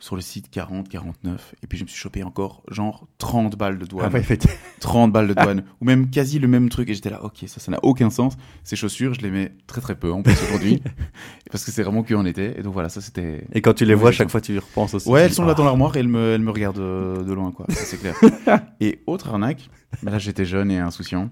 sur 0.01 0.17
le 0.17 0.23
site 0.23 0.51
40, 0.51 0.89
49. 0.89 1.55
Et 1.63 1.67
puis 1.67 1.79
je 1.79 1.85
me 1.85 1.89
suis 1.89 1.99
chopé 1.99 2.23
encore 2.23 2.63
genre 2.69 3.07
30 3.19 3.57
balles 3.57 3.79
de 3.79 3.85
douane. 3.85 4.07
Ah 4.09 4.13
ouais, 4.13 4.21
effectivement. 4.21 4.57
30 4.81 5.13
balles 5.13 5.29
de 5.29 5.35
douane. 5.35 5.63
Ou 5.81 5.85
même 5.85 6.11
quasi 6.11 6.39
le 6.39 6.49
même 6.49 6.69
truc. 6.69 6.89
Et 6.89 6.95
j'étais 6.95 7.11
là, 7.11 7.23
ok, 7.23 7.45
ça, 7.47 7.61
ça 7.61 7.71
n'a 7.71 7.79
aucun 7.83 8.11
sens. 8.11 8.37
Ces 8.65 8.77
chaussures, 8.77 9.15
je 9.15 9.21
les 9.21 9.31
mets 9.31 9.53
très 9.67 9.81
très 9.81 9.95
peu 9.95 10.11
en 10.11 10.23
plus 10.23 10.37
aujourd'hui. 10.43 10.83
parce 11.51 11.65
que 11.65 11.71
c'est 11.71 11.83
vraiment 11.83 12.03
que 12.03 12.15
en 12.15 12.25
été. 12.25 12.59
Et 12.59 12.63
donc 12.63 12.73
voilà, 12.73 12.89
ça 12.89 13.01
c'était. 13.01 13.47
Et 13.53 13.61
quand 13.61 13.75
tu 13.75 13.85
les 13.85 13.95
vois, 13.95 14.11
chaque 14.11 14.31
fois, 14.31 14.41
tu 14.41 14.55
y 14.55 14.59
repenses 14.59 14.95
aussi. 14.95 15.09
Ouais, 15.09 15.23
elles 15.23 15.33
sont 15.33 15.45
là 15.45 15.53
ah. 15.53 15.55
dans 15.55 15.65
l'armoire 15.65 15.97
et 15.97 16.01
elles 16.01 16.09
me, 16.09 16.33
elles 16.33 16.41
me 16.41 16.51
regardent 16.51 16.79
euh, 16.79 17.23
de 17.23 17.33
loin, 17.33 17.53
quoi. 17.53 17.67
Ça, 17.69 17.85
c'est 17.85 17.99
clair. 17.99 18.17
et 18.81 19.03
autre 19.07 19.29
arnaque, 19.29 19.69
mais 20.03 20.11
là 20.11 20.19
j'étais 20.19 20.45
jeune 20.45 20.71
et 20.71 20.79
insouciant. 20.79 21.31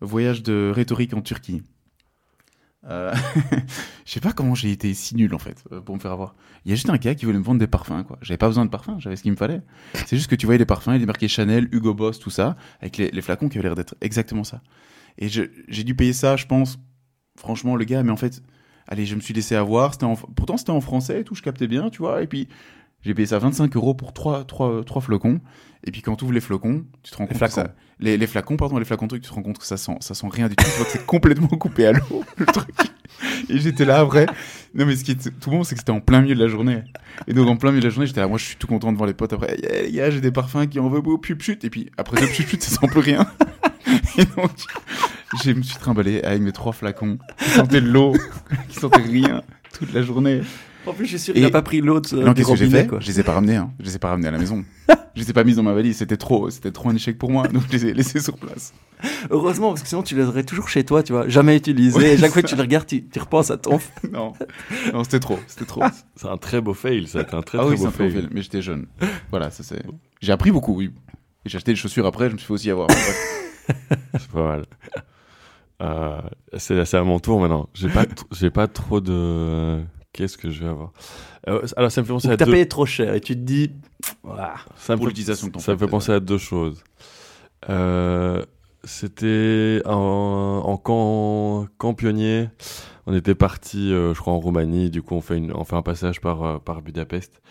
Voyage 0.00 0.42
de 0.42 0.70
rhétorique 0.74 1.14
en 1.14 1.22
Turquie. 1.22 1.62
Euh, 2.86 3.14
je 4.04 4.12
sais 4.12 4.20
pas 4.20 4.32
comment 4.32 4.54
j'ai 4.54 4.70
été 4.70 4.92
si 4.92 5.16
nul 5.16 5.34
en 5.34 5.38
fait 5.38 5.64
euh, 5.72 5.80
pour 5.80 5.94
me 5.94 6.00
faire 6.00 6.12
avoir. 6.12 6.34
Il 6.64 6.70
y 6.70 6.72
a 6.72 6.74
juste 6.74 6.90
un 6.90 6.96
gars 6.96 7.14
qui 7.14 7.24
voulait 7.24 7.38
me 7.38 7.44
vendre 7.44 7.58
des 7.58 7.66
parfums 7.66 8.04
quoi. 8.06 8.18
J'avais 8.20 8.38
pas 8.38 8.48
besoin 8.48 8.64
de 8.64 8.70
parfums, 8.70 8.98
j'avais 8.98 9.16
ce 9.16 9.22
qu'il 9.22 9.32
me 9.32 9.36
fallait. 9.36 9.62
C'est 10.06 10.16
juste 10.16 10.28
que 10.28 10.34
tu 10.34 10.46
voyais 10.46 10.58
les 10.58 10.66
parfums, 10.66 10.92
il 10.94 11.02
est 11.02 11.06
marqué 11.06 11.28
Chanel, 11.28 11.68
Hugo 11.72 11.94
Boss, 11.94 12.18
tout 12.18 12.30
ça, 12.30 12.56
avec 12.80 12.98
les, 12.98 13.22
flacons 13.22 13.48
qui 13.48 13.58
avaient 13.58 13.68
l'air 13.68 13.74
d'être 13.74 13.94
exactement 14.00 14.44
ça. 14.44 14.60
Et 15.16 15.28
j'ai 15.28 15.84
dû 15.84 15.94
payer 15.94 16.12
ça, 16.12 16.36
je 16.36 16.46
pense, 16.46 16.78
franchement 17.36 17.76
le 17.76 17.84
gars, 17.84 18.02
mais 18.02 18.12
en 18.12 18.16
fait, 18.16 18.42
allez, 18.86 19.06
je 19.06 19.14
me 19.14 19.20
suis 19.20 19.32
laissé 19.32 19.54
avoir. 19.54 19.92
En, 20.02 20.16
pourtant 20.16 20.56
c'était 20.56 20.70
en 20.70 20.80
français 20.80 21.20
et 21.20 21.24
tout, 21.24 21.34
je 21.34 21.42
captais 21.42 21.68
bien, 21.68 21.88
tu 21.90 21.98
vois. 21.98 22.22
Et 22.22 22.26
puis 22.26 22.48
j'ai 23.04 23.14
payé 23.14 23.26
ça 23.26 23.38
25 23.38 23.74
euros 23.76 23.94
pour 23.94 24.12
trois, 24.12 24.44
trois, 24.44 24.82
trois 24.84 25.02
flocons. 25.02 25.40
Et 25.86 25.90
puis 25.90 26.00
quand 26.00 26.16
tu 26.16 26.24
ouvres 26.24 26.32
les 26.32 26.40
flocons, 26.40 26.84
tu 27.02 27.10
te 27.10 27.16
rends 27.16 27.26
compte 27.26 27.36
flacons. 27.36 27.62
que 27.62 27.68
ça, 27.68 27.74
les, 28.00 28.16
les 28.16 28.26
flacons, 28.26 28.56
pardon, 28.56 28.78
les 28.78 28.84
flacons 28.84 29.06
trucs, 29.06 29.22
tu 29.22 29.28
te 29.28 29.34
rends 29.34 29.42
compte 29.42 29.58
que 29.58 29.66
ça 29.66 29.76
sent, 29.76 29.96
ça 30.00 30.14
sent 30.14 30.26
rien 30.30 30.48
du 30.48 30.56
tout. 30.56 30.64
Tu 30.64 30.70
vois 30.76 30.86
que 30.86 30.92
c'est 30.92 31.06
complètement 31.06 31.48
coupé 31.48 31.86
à 31.86 31.92
l'eau, 31.92 32.24
le 32.36 32.46
truc. 32.46 32.74
Et 33.48 33.58
j'étais 33.58 33.84
là 33.84 34.00
après. 34.00 34.26
Non, 34.74 34.86
mais 34.86 34.96
ce 34.96 35.04
qui 35.04 35.12
est 35.12 35.38
tout 35.38 35.50
bon, 35.50 35.62
c'est 35.62 35.74
que 35.74 35.80
c'était 35.80 35.92
en 35.92 36.00
plein 36.00 36.22
milieu 36.22 36.34
de 36.34 36.40
la 36.40 36.48
journée. 36.48 36.82
Et 37.26 37.34
donc 37.34 37.48
en 37.48 37.56
plein 37.56 37.70
milieu 37.70 37.82
de 37.82 37.86
la 37.88 37.92
journée, 37.92 38.06
j'étais 38.06 38.20
là, 38.20 38.28
moi 38.28 38.38
je 38.38 38.44
suis 38.44 38.56
tout 38.56 38.66
content 38.66 38.90
devant 38.92 39.04
les 39.04 39.14
potes 39.14 39.34
après. 39.34 39.56
Yeah, 39.60 39.82
les 39.82 39.92
gars, 39.92 40.10
j'ai 40.10 40.20
des 40.20 40.32
parfums 40.32 40.66
qui 40.68 40.80
en 40.80 40.88
veulent 40.88 41.02
beau, 41.02 41.18
pup 41.18 41.42
chut. 41.42 41.62
Et 41.64 41.70
puis 41.70 41.90
après 41.98 42.20
le 42.20 42.26
pup 42.26 42.46
chut, 42.46 42.62
ça 42.62 42.80
sent 42.80 42.86
plus 42.88 43.00
rien. 43.00 43.26
Et 44.18 44.24
donc, 44.24 44.50
je 45.44 45.50
me 45.50 45.62
suis 45.62 45.78
trimballé 45.78 46.22
avec 46.22 46.40
mes 46.40 46.52
trois 46.52 46.72
flacons 46.72 47.18
qui 47.38 47.50
sentaient 47.50 47.80
de 47.80 47.88
l'eau, 47.88 48.14
qui 48.68 48.80
sentaient 48.80 49.02
rien 49.02 49.42
toute 49.78 49.92
la 49.92 50.02
journée. 50.02 50.40
En 50.86 50.92
plus, 50.92 51.06
je 51.06 51.16
suis 51.16 51.18
sûr 51.18 51.34
qu'il 51.34 51.44
a 51.44 51.50
pas 51.50 51.62
pris 51.62 51.80
l'autre. 51.80 52.14
euh, 52.14 52.24
non, 52.24 52.34
qu'est-ce 52.34 52.48
que 52.48 52.56
j'ai 52.56 52.68
fait 52.68 52.86
quoi. 52.86 53.00
Je 53.00 53.06
les 53.06 53.20
ai 53.20 53.22
pas 53.22 53.32
ramenés, 53.32 53.56
hein. 53.56 53.72
Je 53.80 53.84
les 53.86 53.96
ai 53.96 53.98
pas 53.98 54.08
ramenés 54.08 54.28
à 54.28 54.30
la 54.30 54.38
maison. 54.38 54.64
je 55.14 55.20
les 55.22 55.30
ai 55.30 55.32
pas 55.32 55.44
mis 55.44 55.54
dans 55.54 55.62
ma 55.62 55.72
valise. 55.72 55.96
C'était 55.96 56.16
trop, 56.16 56.50
c'était 56.50 56.72
trop 56.72 56.90
un 56.90 56.94
échec 56.94 57.18
pour 57.18 57.30
moi. 57.30 57.48
Donc 57.48 57.62
je 57.68 57.72
les 57.72 57.86
ai 57.86 57.94
laissés 57.94 58.20
sur 58.20 58.36
place. 58.36 58.74
Heureusement, 59.30 59.68
parce 59.68 59.82
que 59.82 59.88
sinon, 59.88 60.02
tu 60.02 60.14
les 60.14 60.24
aurais 60.24 60.44
toujours 60.44 60.68
chez 60.68 60.84
toi, 60.84 61.02
tu 61.02 61.12
vois. 61.12 61.28
Jamais 61.28 61.56
utilisé. 61.56 61.98
Ouais, 61.98 62.14
et 62.14 62.18
chaque 62.18 62.32
fois 62.32 62.42
que 62.42 62.46
tu 62.46 62.56
les 62.56 62.62
regardes, 62.62 62.86
tu, 62.86 63.04
tu 63.06 63.18
repenses 63.18 63.50
à 63.50 63.56
ton. 63.56 63.78
non, 64.12 64.32
non, 64.92 65.04
c'était 65.04 65.20
trop, 65.20 65.38
c'était 65.46 65.64
trop. 65.64 65.82
C'est 66.16 66.28
un 66.28 66.36
très 66.36 66.60
beau 66.60 66.74
fail. 66.74 67.06
C'est 67.06 67.34
un 67.34 67.42
très 67.42 67.58
ah 67.58 67.62
très 67.62 67.70
oui, 67.70 67.76
c'est 67.76 67.82
beau 67.84 67.88
un 67.88 67.90
fail. 67.90 68.28
mais 68.30 68.42
j'étais 68.42 68.62
jeune. 68.62 68.86
Voilà, 69.30 69.50
ça 69.50 69.62
c'est. 69.62 69.82
J'ai 70.20 70.32
appris 70.32 70.50
beaucoup, 70.50 70.74
oui. 70.76 70.90
Et 71.44 71.48
j'ai 71.48 71.56
acheté 71.56 71.72
des 71.72 71.76
chaussures 71.76 72.06
après. 72.06 72.28
Je 72.28 72.34
me 72.34 72.38
suis 72.38 72.46
fait 72.46 72.52
aussi 72.52 72.70
avoir. 72.70 72.88
C'est 72.90 74.30
pas 74.32 74.42
mal. 74.42 74.64
Euh, 75.82 76.20
c'est 76.56 76.94
à 76.94 77.02
mon 77.02 77.18
tour 77.18 77.40
maintenant. 77.40 77.68
J'ai 77.74 77.88
pas, 77.88 78.04
j'ai 78.32 78.50
pas 78.50 78.68
trop 78.68 79.00
de. 79.00 79.80
Qu'est-ce 80.14 80.38
que 80.38 80.48
je 80.48 80.60
vais 80.64 80.70
avoir? 80.70 80.92
Euh, 81.48 81.66
Alors, 81.76 81.90
ça 81.92 82.00
me 82.00 82.06
fait 82.06 82.12
penser 82.12 82.28
Ou 82.28 82.30
à 82.30 82.36
t'as 82.36 82.46
deux. 82.46 82.52
payé 82.52 82.66
trop 82.68 82.86
cher 82.86 83.12
et 83.14 83.20
tu 83.20 83.34
te 83.34 83.40
dis. 83.40 83.72
Voilà. 84.22 84.54
Ça 84.76 84.96
Pour 84.96 85.06
l'utilisation 85.08 85.48
de 85.48 85.52
ton 85.52 85.58
Ça 85.58 85.72
me 85.72 85.76
fait 85.78 85.88
penser 85.88 86.12
à 86.12 86.20
deux 86.20 86.38
choses. 86.38 86.82
Euh, 87.68 88.42
C'était 88.84 89.82
en, 89.86 90.62
en 90.64 90.76
camp, 90.78 91.66
camp 91.78 91.94
pionnier. 91.94 92.48
On 93.06 93.14
était 93.14 93.34
parti, 93.34 93.92
euh, 93.92 94.14
je 94.14 94.20
crois, 94.20 94.32
en 94.32 94.40
Roumanie. 94.40 94.88
Du 94.88 95.02
coup, 95.02 95.14
on 95.14 95.20
fait, 95.20 95.36
une, 95.36 95.52
on 95.52 95.64
fait 95.64 95.76
un 95.76 95.82
passage 95.82 96.20
par, 96.20 96.42
euh, 96.42 96.58
par 96.58 96.80
Budapest. 96.80 97.42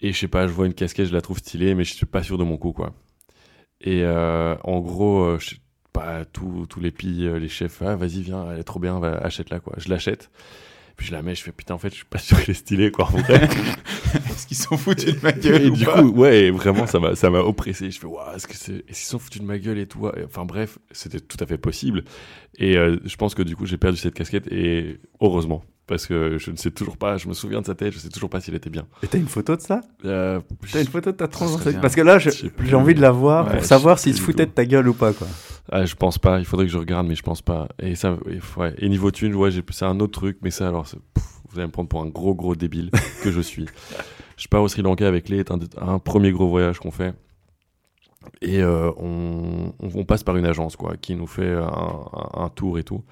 Et 0.00 0.12
je 0.12 0.18
sais 0.18 0.28
pas, 0.28 0.46
je 0.46 0.52
vois 0.52 0.66
une 0.66 0.74
casquette, 0.74 1.06
je 1.08 1.12
la 1.12 1.20
trouve 1.20 1.38
stylée, 1.38 1.74
mais 1.74 1.84
je 1.84 1.92
suis 1.94 2.06
pas 2.06 2.22
sûr 2.22 2.38
de 2.38 2.44
mon 2.44 2.56
coup, 2.56 2.72
quoi. 2.72 2.92
Et 3.80 4.02
euh, 4.04 4.54
en 4.62 4.80
gros, 4.80 5.22
euh, 5.22 5.38
je 5.40 5.50
sais 5.50 5.56
pas, 5.92 6.24
tous 6.24 6.66
tous 6.68 6.80
les 6.80 6.92
euh, 7.26 7.38
les 7.38 7.48
chefs, 7.48 7.82
ah, 7.82 7.96
vas-y, 7.96 8.22
viens, 8.22 8.50
elle 8.52 8.60
est 8.60 8.64
trop 8.64 8.78
bien, 8.80 9.02
achète-la, 9.02 9.58
quoi. 9.60 9.74
Je 9.78 9.88
l'achète. 9.88 10.30
Puis 10.98 11.06
je 11.06 11.12
la 11.12 11.22
mets, 11.22 11.34
je 11.34 11.42
fais 11.44 11.52
putain, 11.52 11.74
en 11.74 11.78
fait, 11.78 11.90
je 11.90 11.94
suis 11.94 12.04
pas 12.04 12.18
sûr 12.18 12.36
qu'elle 12.38 12.50
est 12.50 12.54
stylée, 12.54 12.90
quoi, 12.90 13.06
en 13.06 13.18
vrai. 13.18 13.44
Est-ce 14.28 14.46
qu'ils 14.48 14.56
sont 14.56 14.76
foutus 14.76 15.14
de 15.14 15.20
ma 15.22 15.30
gueule 15.32 15.62
Et 15.62 15.70
ou 15.70 15.76
du 15.76 15.84
pas 15.84 16.02
coup, 16.02 16.08
ouais, 16.10 16.50
vraiment, 16.50 16.86
ça 16.86 16.98
m'a, 16.98 17.14
ça 17.14 17.30
m'a 17.30 17.38
oppressé. 17.38 17.90
Je 17.90 17.98
fais, 18.00 18.06
waouh, 18.06 18.34
est-ce 18.34 18.46
que 18.48 18.54
c'est, 18.56 18.72
est-ce 18.72 18.84
qu'ils 18.86 18.94
sont 19.08 19.18
foutus 19.20 19.40
de 19.40 19.46
ma 19.46 19.58
gueule 19.58 19.78
et 19.78 19.86
tout 19.86 20.00
ouais. 20.00 20.24
Enfin 20.26 20.44
bref, 20.44 20.78
c'était 20.90 21.20
tout 21.20 21.36
à 21.40 21.46
fait 21.46 21.56
possible. 21.58 22.02
Et 22.58 22.76
euh, 22.76 22.98
je 23.04 23.16
pense 23.16 23.34
que 23.34 23.42
du 23.42 23.54
coup, 23.54 23.64
j'ai 23.64 23.76
perdu 23.76 23.96
cette 23.96 24.14
casquette 24.14 24.48
et 24.50 24.98
heureusement. 25.20 25.62
Parce 25.86 26.06
que 26.06 26.36
je 26.38 26.50
ne 26.50 26.56
sais 26.56 26.70
toujours 26.70 26.98
pas, 26.98 27.16
je 27.16 27.28
me 27.28 27.32
souviens 27.32 27.62
de 27.62 27.66
sa 27.66 27.74
tête, 27.74 27.94
je 27.94 27.98
sais 27.98 28.10
toujours 28.10 28.28
pas 28.28 28.40
s'il 28.42 28.54
était 28.54 28.68
bien. 28.68 28.86
Et 29.02 29.06
t'as 29.06 29.16
une 29.16 29.26
photo 29.28 29.56
de 29.56 29.62
ça? 29.62 29.80
Euh, 30.04 30.38
T'as 30.70 30.82
une 30.82 30.86
photo 30.88 31.12
de 31.12 31.16
ta 31.16 31.26
bien. 31.26 31.80
Parce 31.80 31.94
que 31.94 32.02
là, 32.02 32.18
je- 32.18 32.28
j'ai 32.62 32.74
envie 32.74 32.92
de 32.94 33.00
la 33.00 33.10
voir 33.10 33.46
Ouais, 33.46 33.52
pour 33.58 33.64
savoir 33.64 33.98
s'il 33.98 34.14
se 34.14 34.20
foutait 34.20 34.44
de 34.44 34.50
ta 34.50 34.66
gueule 34.66 34.86
ou 34.88 34.92
pas, 34.94 35.14
quoi. 35.14 35.26
Ah, 35.70 35.84
je 35.84 35.94
pense 35.94 36.18
pas, 36.18 36.38
il 36.38 36.44
faudrait 36.44 36.66
que 36.66 36.72
je 36.72 36.78
regarde, 36.78 37.06
mais 37.06 37.14
je 37.14 37.22
pense 37.22 37.42
pas. 37.42 37.68
Et 37.78 37.94
ça, 37.94 38.16
ouais. 38.56 38.74
Et 38.78 38.88
niveau 38.88 39.10
thune, 39.10 39.34
ouais, 39.34 39.50
c'est 39.70 39.84
un 39.84 40.00
autre 40.00 40.18
truc, 40.18 40.38
mais 40.42 40.50
ça, 40.50 40.68
alors, 40.68 40.84
pff, 40.84 41.24
vous 41.50 41.58
allez 41.58 41.66
me 41.66 41.72
prendre 41.72 41.88
pour 41.88 42.02
un 42.02 42.08
gros, 42.08 42.34
gros 42.34 42.54
débile 42.56 42.90
que 43.22 43.30
je 43.30 43.40
suis. 43.40 43.66
Je 44.36 44.48
pars 44.48 44.62
au 44.62 44.68
Sri 44.68 44.82
Lanka 44.82 45.06
avec 45.06 45.28
les, 45.28 45.40
un, 45.50 45.58
un 45.80 45.98
premier 45.98 46.32
gros 46.32 46.48
voyage 46.48 46.78
qu'on 46.78 46.90
fait. 46.90 47.14
Et 48.42 48.62
euh, 48.62 48.90
on, 48.98 49.72
on, 49.80 49.90
on 49.94 50.04
passe 50.04 50.22
par 50.24 50.36
une 50.36 50.44
agence, 50.46 50.76
quoi, 50.76 50.96
qui 50.96 51.14
nous 51.14 51.26
fait 51.26 51.52
un, 51.52 51.62
un- 51.66 52.42
un 52.44 52.48
tour 52.50 52.78
et 52.78 52.84
tout. 52.84 53.04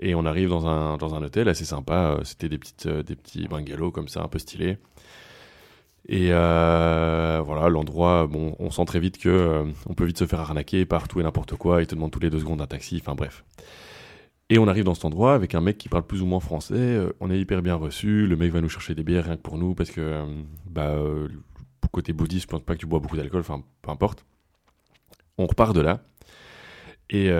Et 0.00 0.14
on 0.14 0.24
arrive 0.24 0.48
dans 0.48 0.66
un, 0.66 0.96
dans 0.96 1.14
un 1.14 1.22
hôtel 1.22 1.48
assez 1.48 1.64
sympa. 1.64 2.16
euh, 2.18 2.24
C'était 2.24 2.48
des, 2.48 2.58
petites, 2.58 2.86
euh, 2.86 3.02
des 3.02 3.16
petits 3.16 3.46
bungalows 3.48 3.90
comme 3.90 4.08
ça, 4.08 4.22
un 4.22 4.28
peu 4.28 4.38
stylés. 4.38 4.78
Et 6.08 6.28
euh, 6.32 7.40
voilà, 7.44 7.68
l'endroit, 7.68 8.26
bon, 8.26 8.56
on 8.58 8.70
sent 8.70 8.84
très 8.86 8.98
vite 9.00 9.18
que 9.18 9.28
euh, 9.28 9.64
on 9.88 9.94
peut 9.94 10.04
vite 10.04 10.18
se 10.18 10.26
faire 10.26 10.40
arnaquer 10.40 10.84
par 10.84 11.06
tout 11.08 11.20
et 11.20 11.22
n'importe 11.22 11.54
quoi. 11.56 11.82
Il 11.82 11.86
te 11.86 11.94
demande 11.94 12.10
tous 12.10 12.18
les 12.20 12.30
deux 12.30 12.40
secondes 12.40 12.60
un 12.60 12.66
taxi, 12.66 12.98
enfin 13.00 13.14
bref. 13.14 13.44
Et 14.48 14.58
on 14.58 14.66
arrive 14.66 14.82
dans 14.84 14.94
cet 14.94 15.04
endroit 15.04 15.34
avec 15.34 15.54
un 15.54 15.60
mec 15.60 15.78
qui 15.78 15.88
parle 15.88 16.02
plus 16.04 16.22
ou 16.22 16.26
moins 16.26 16.40
français. 16.40 16.74
euh, 16.74 17.12
on 17.20 17.30
est 17.30 17.38
hyper 17.38 17.62
bien 17.62 17.76
reçu. 17.76 18.26
Le 18.26 18.36
mec 18.36 18.50
va 18.52 18.60
nous 18.60 18.68
chercher 18.68 18.94
des 18.96 19.04
bières 19.04 19.24
rien 19.26 19.36
que 19.36 19.42
pour 19.42 19.58
nous 19.58 19.74
parce 19.74 19.90
que, 19.90 20.24
bah, 20.68 20.96
côté 21.92 22.12
bouddhiste, 22.12 22.42
je 22.42 22.46
pense 22.48 22.62
pas 22.62 22.74
que 22.74 22.80
tu 22.80 22.86
bois 22.86 22.98
beaucoup 22.98 23.16
d'alcool, 23.16 23.40
enfin 23.40 23.62
peu 23.82 23.90
importe. 23.90 24.24
On 25.38 25.46
repart 25.46 25.74
de 25.74 25.80
là. 25.80 26.00
Et 27.10 27.30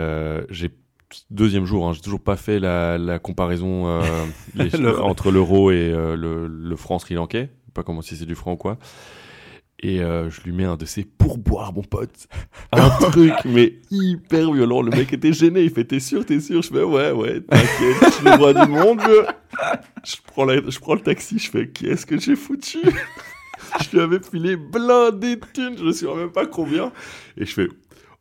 j'ai 0.51 0.71
deuxième 1.31 1.65
jour, 1.65 1.89
hein, 1.89 1.93
j'ai 1.93 2.01
toujours 2.01 2.21
pas 2.21 2.37
fait 2.37 2.61
la, 2.61 2.97
la 2.99 3.19
comparaison 3.19 4.01
les- 4.55 4.71
Le- 4.71 5.01
entre 5.03 5.31
l'euro 5.33 5.71
et 5.73 5.91
le, 5.91 6.47
le 6.47 6.77
franc 6.77 6.99
sri-lankais. 7.01 7.51
Pas 7.75 7.83
comment 7.83 8.03
si 8.03 8.17
c'est 8.17 8.27
du 8.27 8.35
franc 8.35 8.53
ou 8.53 8.57
quoi. 8.57 8.79
Et 9.83 10.01
euh, 10.03 10.29
je 10.29 10.43
lui 10.43 10.53
mets 10.53 10.65
un 10.67 10.77
de 10.77 10.85
ses 10.85 11.05
pourboires, 11.05 11.73
mon 11.73 11.83
pote. 11.83 12.27
Un 12.73 12.91
truc, 12.91 13.33
mais 13.47 13.79
hyper 13.91 14.53
violent. 14.53 14.83
Le 14.83 14.91
mec 14.91 15.11
était 15.13 15.33
gêné. 15.33 15.63
Il 15.63 15.71
fait 15.71 15.85
T'es 15.85 16.01
sûr, 16.01 16.27
t'es 16.27 16.39
sûr? 16.41 16.61
Je 16.61 16.69
fais 16.69 16.83
Ouais, 16.83 17.13
ouais, 17.13 17.41
t'inquiète, 17.41 18.15
je 18.21 18.25
le 18.25 18.35
roi 18.37 18.53
du 18.53 18.71
monde. 18.71 19.01
Je 20.05 20.17
prends, 20.27 20.45
la- 20.45 20.61
je 20.69 20.79
prends 20.79 20.95
le 20.95 21.01
taxi. 21.01 21.39
Je 21.39 21.51
fais 21.51 21.69
Qu'est-ce 21.69 22.05
que 22.05 22.19
j'ai 22.21 22.37
foutu? 22.37 22.79
Je 23.83 23.91
lui 23.97 24.01
avais 24.01 24.21
filé 24.21 24.57
blindé 24.57 25.37
de 25.37 25.47
thunes. 25.55 25.79
Je 25.79 25.85
ne 25.85 25.93
sais 25.93 26.07
même 26.15 26.31
pas 26.33 26.47
combien. 26.47 26.93
Et 27.39 27.47
je 27.47 27.55
fais 27.55 27.69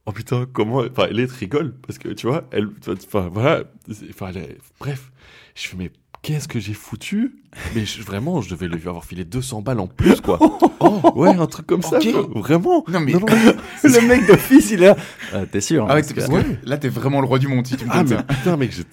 Oh 0.05 0.11
putain, 0.13 0.45
comment. 0.51 0.77
Enfin, 0.79 1.07
elle 1.09 1.23
rigole. 1.25 1.75
Parce 1.85 1.99
que 1.99 2.07
tu 2.09 2.27
vois, 2.27 2.47
elle. 2.51 2.69
Enfin, 2.87 3.29
voilà. 3.33 3.63
Enfin, 4.09 4.31
elle 4.33 4.57
bref. 4.79 5.11
Je 5.55 5.67
fais 5.67 5.75
Mais 5.77 5.91
qu'est-ce 6.21 6.47
que 6.47 6.59
j'ai 6.59 6.73
foutu? 6.73 7.35
Mais 7.75 7.83
je- 7.83 8.03
vraiment, 8.03 8.41
je 8.41 8.49
devais 8.51 8.67
lui 8.67 8.75
avoir 8.87 9.03
filé 9.05 9.25
200 9.25 9.61
balles 9.61 9.79
en 9.79 9.87
plus, 9.87 10.21
quoi. 10.21 10.39
Oh, 10.81 11.01
ouais, 11.17 11.35
un 11.35 11.45
truc 11.45 11.67
comme 11.67 11.81
ça. 11.81 11.97
Ok. 11.97 12.09
quoi. 12.13 12.39
Vraiment. 12.41 12.85
Non 12.87 13.01
mais. 13.01 13.11
Non, 13.11 13.19
non. 13.19 13.27
le 13.83 14.07
mec 14.07 14.25
d'office, 14.27 14.71
il 14.71 14.81
est 14.81 14.87
là. 14.87 14.95
Euh, 15.33 15.45
T'es 15.51 15.59
sûr 15.59 15.85
Ah 15.89 15.91
hein, 15.91 15.95
ouais, 15.95 16.01
parce 16.01 16.13
que- 16.13 16.31
parce 16.31 16.43
que 16.43 16.69
là 16.69 16.77
t'es 16.77 16.87
vraiment 16.87 17.19
le 17.19 17.27
roi 17.27 17.37
du 17.37 17.49
monde 17.49 17.67
si 17.67 17.75
tu 17.75 17.83
me 17.83 17.89
Ah, 17.91 18.03
mais 18.03 18.15
ça. 18.15 18.23
putain, 18.23 18.55
mec, 18.55 18.71
je... 18.71 18.83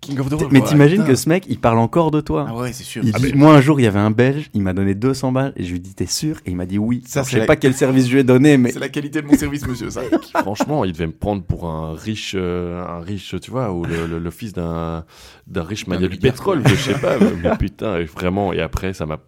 King 0.00 0.18
of 0.20 0.28
the 0.30 0.32
World. 0.32 0.48
Mais 0.52 0.60
ouais. 0.62 0.66
t'imagines 0.66 1.04
que 1.04 1.14
ce 1.14 1.28
mec, 1.28 1.44
il 1.48 1.58
parle 1.58 1.78
encore 1.78 2.10
de 2.10 2.22
toi? 2.22 2.46
Ah 2.48 2.54
ouais, 2.56 2.72
c'est 2.72 2.82
sûr. 2.82 3.02
Il 3.04 3.10
Ah, 3.14 3.18
dit, 3.18 3.26
mais- 3.26 3.32
moi 3.38 3.54
un 3.54 3.60
jour 3.60 3.78
il 3.78 3.82
y 3.82 3.86
avait 3.86 3.98
un 3.98 4.10
Belge, 4.10 4.48
il 4.54 4.62
m'a 4.62 4.72
donné 4.72 4.94
200 4.94 5.32
balles 5.32 5.52
et 5.56 5.64
je 5.64 5.72
lui 5.72 5.80
dis 5.80 5.92
t'es 5.94 6.06
sûr? 6.06 6.36
Et 6.46 6.50
il 6.52 6.56
m'a 6.56 6.64
dit 6.66 6.78
oui. 6.78 7.02
Ça, 7.06 7.20
Alors, 7.20 7.26
je 7.28 7.32
sais 7.34 7.38
la- 7.40 7.46
pas 7.46 7.56
quel 7.56 7.74
service 7.74 8.06
je 8.06 8.12
lui 8.14 8.20
ai 8.20 8.24
donné 8.24 8.56
mais 8.56 8.72
C'est 8.72 8.78
la 8.78 8.88
qualité 8.88 9.20
de 9.20 9.26
mon 9.26 9.36
service, 9.36 9.66
monsieur. 9.68 9.90
Ça. 9.90 10.00
Franchement, 10.40 10.84
il 10.86 10.92
devait 10.92 11.06
me 11.08 11.12
prendre 11.12 11.42
pour 11.42 11.66
un 11.66 11.94
riche, 11.94 12.32
euh, 12.38 12.82
un 12.86 13.00
riche, 13.00 13.34
tu 13.42 13.50
vois, 13.50 13.70
ou 13.70 13.84
le, 13.84 14.06
le- 14.06 14.18
le 14.18 14.30
fils 14.30 14.54
d'un 14.54 15.04
d'un 15.46 15.62
riche 15.62 15.86
mania 15.86 16.08
du 16.08 16.16
pétrole, 16.16 16.62
je 16.74 16.92
sais 16.92 16.98
pas. 16.98 17.16
mais, 17.18 17.56
putain, 17.56 18.02
vraiment. 18.04 18.52
Et 18.52 18.60
après, 18.60 18.92
ça 18.92 19.06
m'a. 19.06 19.18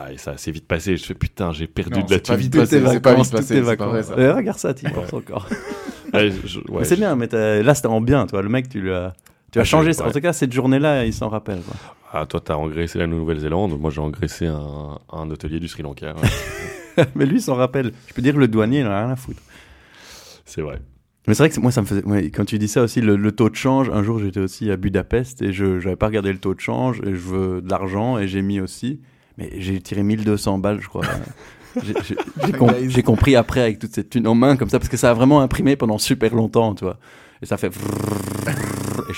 Ah, 0.00 0.12
et 0.12 0.18
ça 0.18 0.36
s'est 0.36 0.50
vite 0.52 0.66
passé. 0.68 0.96
Je 0.96 1.04
fais 1.04 1.14
putain, 1.14 1.52
j'ai 1.52 1.66
perdu 1.66 1.98
Non, 2.00 2.06
de 2.06 2.10
la 2.12 2.16
c'est 2.18 2.26
pas 2.26 2.34
thune. 2.34 2.42
vite 2.42 2.56
passé, 2.56 2.70
c'est 2.86 3.00
pas 3.00 3.10
vacances, 3.10 3.26
vite 3.28 3.36
passé, 3.36 3.60
vrai, 3.60 3.76
vacances. 3.76 4.12
Euh, 4.16 4.34
regarde 4.34 4.58
ça, 4.58 4.72
tu 4.74 4.86
y 4.86 4.90
penses 4.90 5.12
encore. 5.12 5.46
Ouais, 6.14 6.30
je- 6.30 6.60
ouais, 6.60 6.64
Mais 6.78 6.84
c'est 6.84 6.94
je- 6.94 7.00
bien, 7.00 7.14
mais 7.16 7.26
là 7.62 7.74
c'était 7.74 7.88
en 7.88 8.00
bien, 8.00 8.26
toi. 8.26 8.40
Le 8.40 8.48
mec, 8.48 8.70
tu 8.70 8.80
lui 8.80 8.92
as, 8.94 9.12
tu 9.52 9.58
as 9.58 9.62
Ah, 9.62 9.64
changé. 9.64 9.92
je- 9.92 10.00
En 10.00 10.06
ouais. 10.06 10.12
tout 10.12 10.20
cas, 10.22 10.32
cette 10.32 10.52
journée-là, 10.54 11.04
il 11.04 11.12
s'en 11.12 11.28
rappelle. 11.28 11.60
Quoi. 11.60 11.74
Ah, 12.14 12.24
toi, 12.24 12.40
t'as 12.42 12.54
engraissé 12.54 12.98
la 12.98 13.06
Nouvelle-Zélande. 13.06 13.78
Moi, 13.78 13.90
j'ai 13.90 14.00
engraissé 14.00 14.46
un, 14.46 14.98
un 15.12 15.30
hôtelier 15.30 15.60
du 15.60 15.68
Sri 15.68 15.82
Lanka. 15.82 16.14
ouais. 16.14 17.04
mais 17.14 17.26
lui, 17.26 17.36
il 17.36 17.42
s'en 17.42 17.56
rappelle. 17.56 17.92
Je 18.06 18.14
peux 18.14 18.22
dire, 18.22 18.38
le 18.38 18.48
douanier, 18.48 18.80
il 18.80 18.86
en 18.86 18.90
a 18.90 19.00
rien 19.04 19.10
à 19.12 19.16
foutre. 19.16 19.42
c'est 20.46 20.62
vrai. 20.62 20.78
Mais 21.28 21.34
c'est 21.34 21.42
vrai 21.44 21.50
que 21.50 21.60
moi, 21.60 21.70
ça 21.70 21.82
me 21.82 21.86
faisait. 21.86 22.02
ouais, 22.04 22.30
quand 22.30 22.44
tu 22.44 22.58
dis 22.58 22.66
ça 22.68 22.82
aussi, 22.82 23.00
le, 23.00 23.14
le 23.16 23.32
taux 23.32 23.50
de 23.50 23.54
change. 23.54 23.90
Un 23.90 24.02
jour, 24.02 24.18
j'étais 24.18 24.40
aussi 24.40 24.70
à 24.70 24.76
Budapest 24.76 25.42
et 25.42 25.52
je 25.52 25.64
n'avais 25.66 25.94
pas 25.96 26.06
regardé 26.06 26.32
le 26.32 26.38
taux 26.38 26.54
de 26.54 26.60
change 26.60 27.00
et 27.06 27.10
je 27.10 27.16
veux 27.20 27.60
de 27.60 27.70
l'argent 27.70 28.18
et 28.18 28.26
j'ai 28.26 28.42
mis 28.42 28.60
aussi. 28.60 29.00
Mais 29.36 29.50
j'ai 29.58 29.78
tiré 29.80 30.02
1200 30.02 30.58
balles, 30.58 30.80
je 30.80 30.88
crois. 30.88 31.04
J'ai- 31.84 32.52
com- 32.52 32.72
j'ai 32.88 33.02
compris 33.04 33.36
après 33.36 33.60
avec 33.60 33.78
toute 33.78 33.94
cette 33.94 34.10
thune 34.10 34.26
en 34.26 34.34
main 34.34 34.56
comme 34.56 34.68
ça, 34.70 34.78
parce 34.80 34.88
que 34.88 34.96
ça 34.96 35.10
a 35.10 35.14
vraiment 35.14 35.42
imprimé 35.42 35.76
pendant 35.76 35.98
super 35.98 36.34
longtemps, 36.34 36.74
tu 36.74 36.82
vois. 36.82 36.98
Et 37.40 37.46
ça 37.46 37.56
fait. 37.56 37.70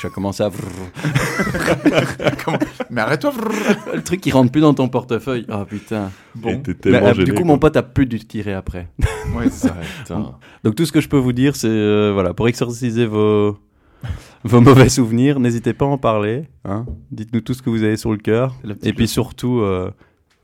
Je 0.01 0.09
commencé 0.09 0.43
à. 0.43 0.51
Mais 2.91 3.03
arrête-toi. 3.03 3.33
Le 3.95 4.03
truc 4.03 4.23
qui 4.23 4.31
rentre 4.31 4.51
plus 4.51 4.63
dans 4.63 4.73
ton 4.73 4.89
portefeuille. 4.89 5.45
Oh 5.53 5.65
putain. 5.67 6.11
Bon. 6.35 6.63
Mais, 6.87 6.95
euh, 6.95 7.13
gêné, 7.13 7.25
du 7.25 7.33
coup, 7.33 7.39
quoi. 7.39 7.47
mon 7.47 7.59
pote 7.59 7.77
a 7.77 7.83
plus 7.83 8.07
dû 8.07 8.19
tirer 8.19 8.55
après. 8.55 8.89
Ouais, 9.37 9.49
c'est 9.49 9.69
ça. 10.07 10.41
Donc 10.65 10.75
tout 10.75 10.85
ce 10.85 10.91
que 10.91 11.01
je 11.01 11.09
peux 11.09 11.19
vous 11.19 11.33
dire, 11.33 11.55
c'est 11.55 11.69
euh, 11.69 12.11
voilà, 12.13 12.35
pour 12.35 12.49
exorciser 12.49 13.07
vos 13.07 13.57
vos 14.43 14.61
mauvais 14.61 14.89
souvenirs, 14.89 15.39
n'hésitez 15.39 15.73
pas 15.73 15.85
à 15.85 15.89
en 15.89 15.99
parler. 15.99 16.49
Hein. 16.65 16.87
Dites-nous 17.13 17.43
tout 17.43 17.55
ce 17.55 17.63
que 17.63 17.71
vous 17.71 17.85
avez 17.85 17.97
sur 17.97 18.11
le 18.11 18.17
cœur. 18.17 18.57
Et 18.83 18.93
puis 18.93 19.07
surtout, 19.07 19.61
euh, 19.61 19.93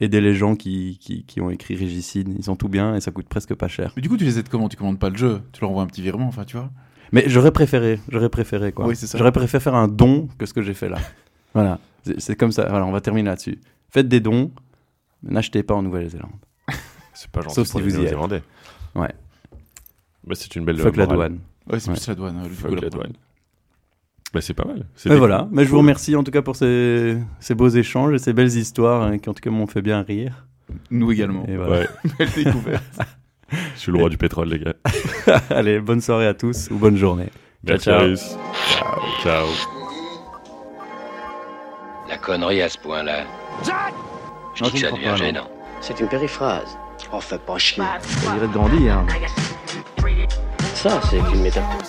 aidez 0.01 0.21
les 0.21 0.35
gens 0.35 0.55
qui, 0.55 0.99
qui, 1.01 1.25
qui 1.25 1.41
ont 1.41 1.51
écrit 1.51 1.75
Régicide. 1.75 2.29
Ils 2.37 2.45
sont 2.45 2.55
tout 2.55 2.69
bien 2.69 2.95
et 2.95 3.01
ça 3.01 3.11
coûte 3.11 3.27
presque 3.29 3.55
pas 3.55 3.67
cher. 3.67 3.93
Mais 3.97 4.03
du 4.03 4.09
coup, 4.09 4.17
tu 4.17 4.25
les 4.25 4.39
aides 4.39 4.49
comment? 4.49 4.69
Tu 4.69 4.77
commandes 4.77 5.01
pas 5.01 5.11
le 5.11 5.17
jeu? 5.17 5.41
Tu 5.53 5.63
leur 5.63 5.71
envoies 5.71 5.83
un 5.83 5.87
petit 5.87 6.03
virement, 6.03 6.29
enfin, 6.29 6.45
tu 6.45 6.57
vois? 6.57 6.71
Mais 7.13 7.25
j'aurais 7.27 7.53
préféré, 7.53 8.01
j'aurais 8.09 8.29
préféré 8.29 8.73
quoi. 8.73 8.87
Oui, 8.87 8.97
c'est 8.97 9.07
ça. 9.07 9.19
J'aurais 9.19 9.33
préféré 9.33 9.63
faire 9.63 9.75
un 9.75 9.89
don 9.89 10.29
que 10.39 10.47
ce 10.47 10.53
que 10.55 10.63
j'ai 10.63 10.75
fait 10.75 10.89
là. 10.89 10.99
voilà, 11.55 11.79
c'est 12.05 12.21
c'est 12.21 12.37
comme 12.37 12.53
ça. 12.53 12.67
Voilà, 12.69 12.85
on 12.87 12.93
va 12.93 13.01
terminer 13.01 13.29
là-dessus. 13.31 13.59
Faites 13.91 14.09
des 14.09 14.21
dons, 14.21 14.51
mais 15.23 15.33
n'achetez 15.35 15.63
pas 15.63 15.75
en 15.75 15.83
Nouvelle-Zélande. 15.83 16.31
C'est 17.15 17.31
pas 17.31 17.41
gentil 17.41 17.55
Sauf 17.55 17.71
pour 17.71 17.81
si 17.81 17.87
les 17.87 17.91
vous 17.93 17.97
y 17.97 18.01
êtes. 18.01 18.11
Néo-Zélandais. 18.13 18.43
Ouais. 18.95 19.15
Bah, 20.27 20.35
c'est 20.35 20.55
une 20.57 20.65
belle 20.65 20.77
Fuck 20.79 20.97
la 20.97 21.05
morale. 21.07 21.17
douane. 21.19 21.39
Ouais, 21.71 21.79
c'est 21.81 21.89
Ouais. 21.91 21.97
plus 21.97 22.09
la 22.09 22.15
douane. 22.15 22.43
le 22.43 22.49
Fuck 22.51 22.81
la 22.83 22.91
douane. 22.91 23.13
Bah, 24.35 24.41
c'est 24.41 24.55
pas 24.55 24.65
mal. 24.67 24.85
Mais 25.07 25.17
voilà, 25.17 25.49
mais 25.53 25.65
je 25.65 25.71
vous 25.71 25.79
remercie 25.79 26.15
en 26.17 26.25
tout 26.25 26.31
cas 26.33 26.43
pour 26.43 26.57
ces, 26.57 27.17
ces 27.41 27.55
beaux 27.55 27.69
échanges 27.69 28.13
et 28.15 28.19
ces 28.19 28.33
belles 28.33 28.55
histoires 28.55 29.03
hein, 29.03 29.19
qui 29.19 29.31
en 29.31 29.35
tout 29.35 29.41
cas 29.41 29.51
m'ont 29.51 29.67
fait 29.69 29.81
bien 29.83 30.03
rire. 30.03 30.47
Nous 30.91 31.11
également. 31.13 31.47
Et 31.47 31.57
voilà. 31.57 31.81
Ouais, 31.81 31.89
Belle 32.19 32.31
découverte. 32.45 32.99
Je 33.77 33.81
suis 33.81 33.93
le 33.93 33.99
roi 33.99 34.09
du 34.09 34.17
pétrole, 34.17 34.49
les 34.49 34.59
gars. 34.59 34.75
Allez, 35.51 35.79
bonne 35.81 36.01
soirée 36.01 36.27
à 36.27 36.35
tous 36.35 36.69
ou 36.71 36.77
bonne 36.77 36.97
journée. 36.97 37.29
Ciao, 37.79 38.09
Merci, 38.09 38.37
ciao. 38.75 38.99
Ciao. 39.23 39.47
La 42.09 42.17
connerie 42.19 42.63
à 42.63 42.69
ce 42.69 42.79
point-là. 42.79 43.25
Je 44.55 44.65
Non, 44.65 44.71
dis 44.71 44.81
que 44.81 44.89
ça 44.89 44.93
devient 44.93 45.15
gênant. 45.17 45.49
C'est 45.81 45.99
une 46.01 46.09
périphrase. 46.09 46.77
Oh, 47.13 47.21
fais 47.21 47.39
pas 47.39 47.59
chier. 47.59 47.83
Ça 48.01 48.33
dirait 48.35 48.47
de 48.49 48.53
grandir. 48.53 48.95
hein. 48.99 49.07
Ça, 50.75 51.01
c'est 51.11 51.19
une 51.19 51.43
métaphore. 51.43 51.81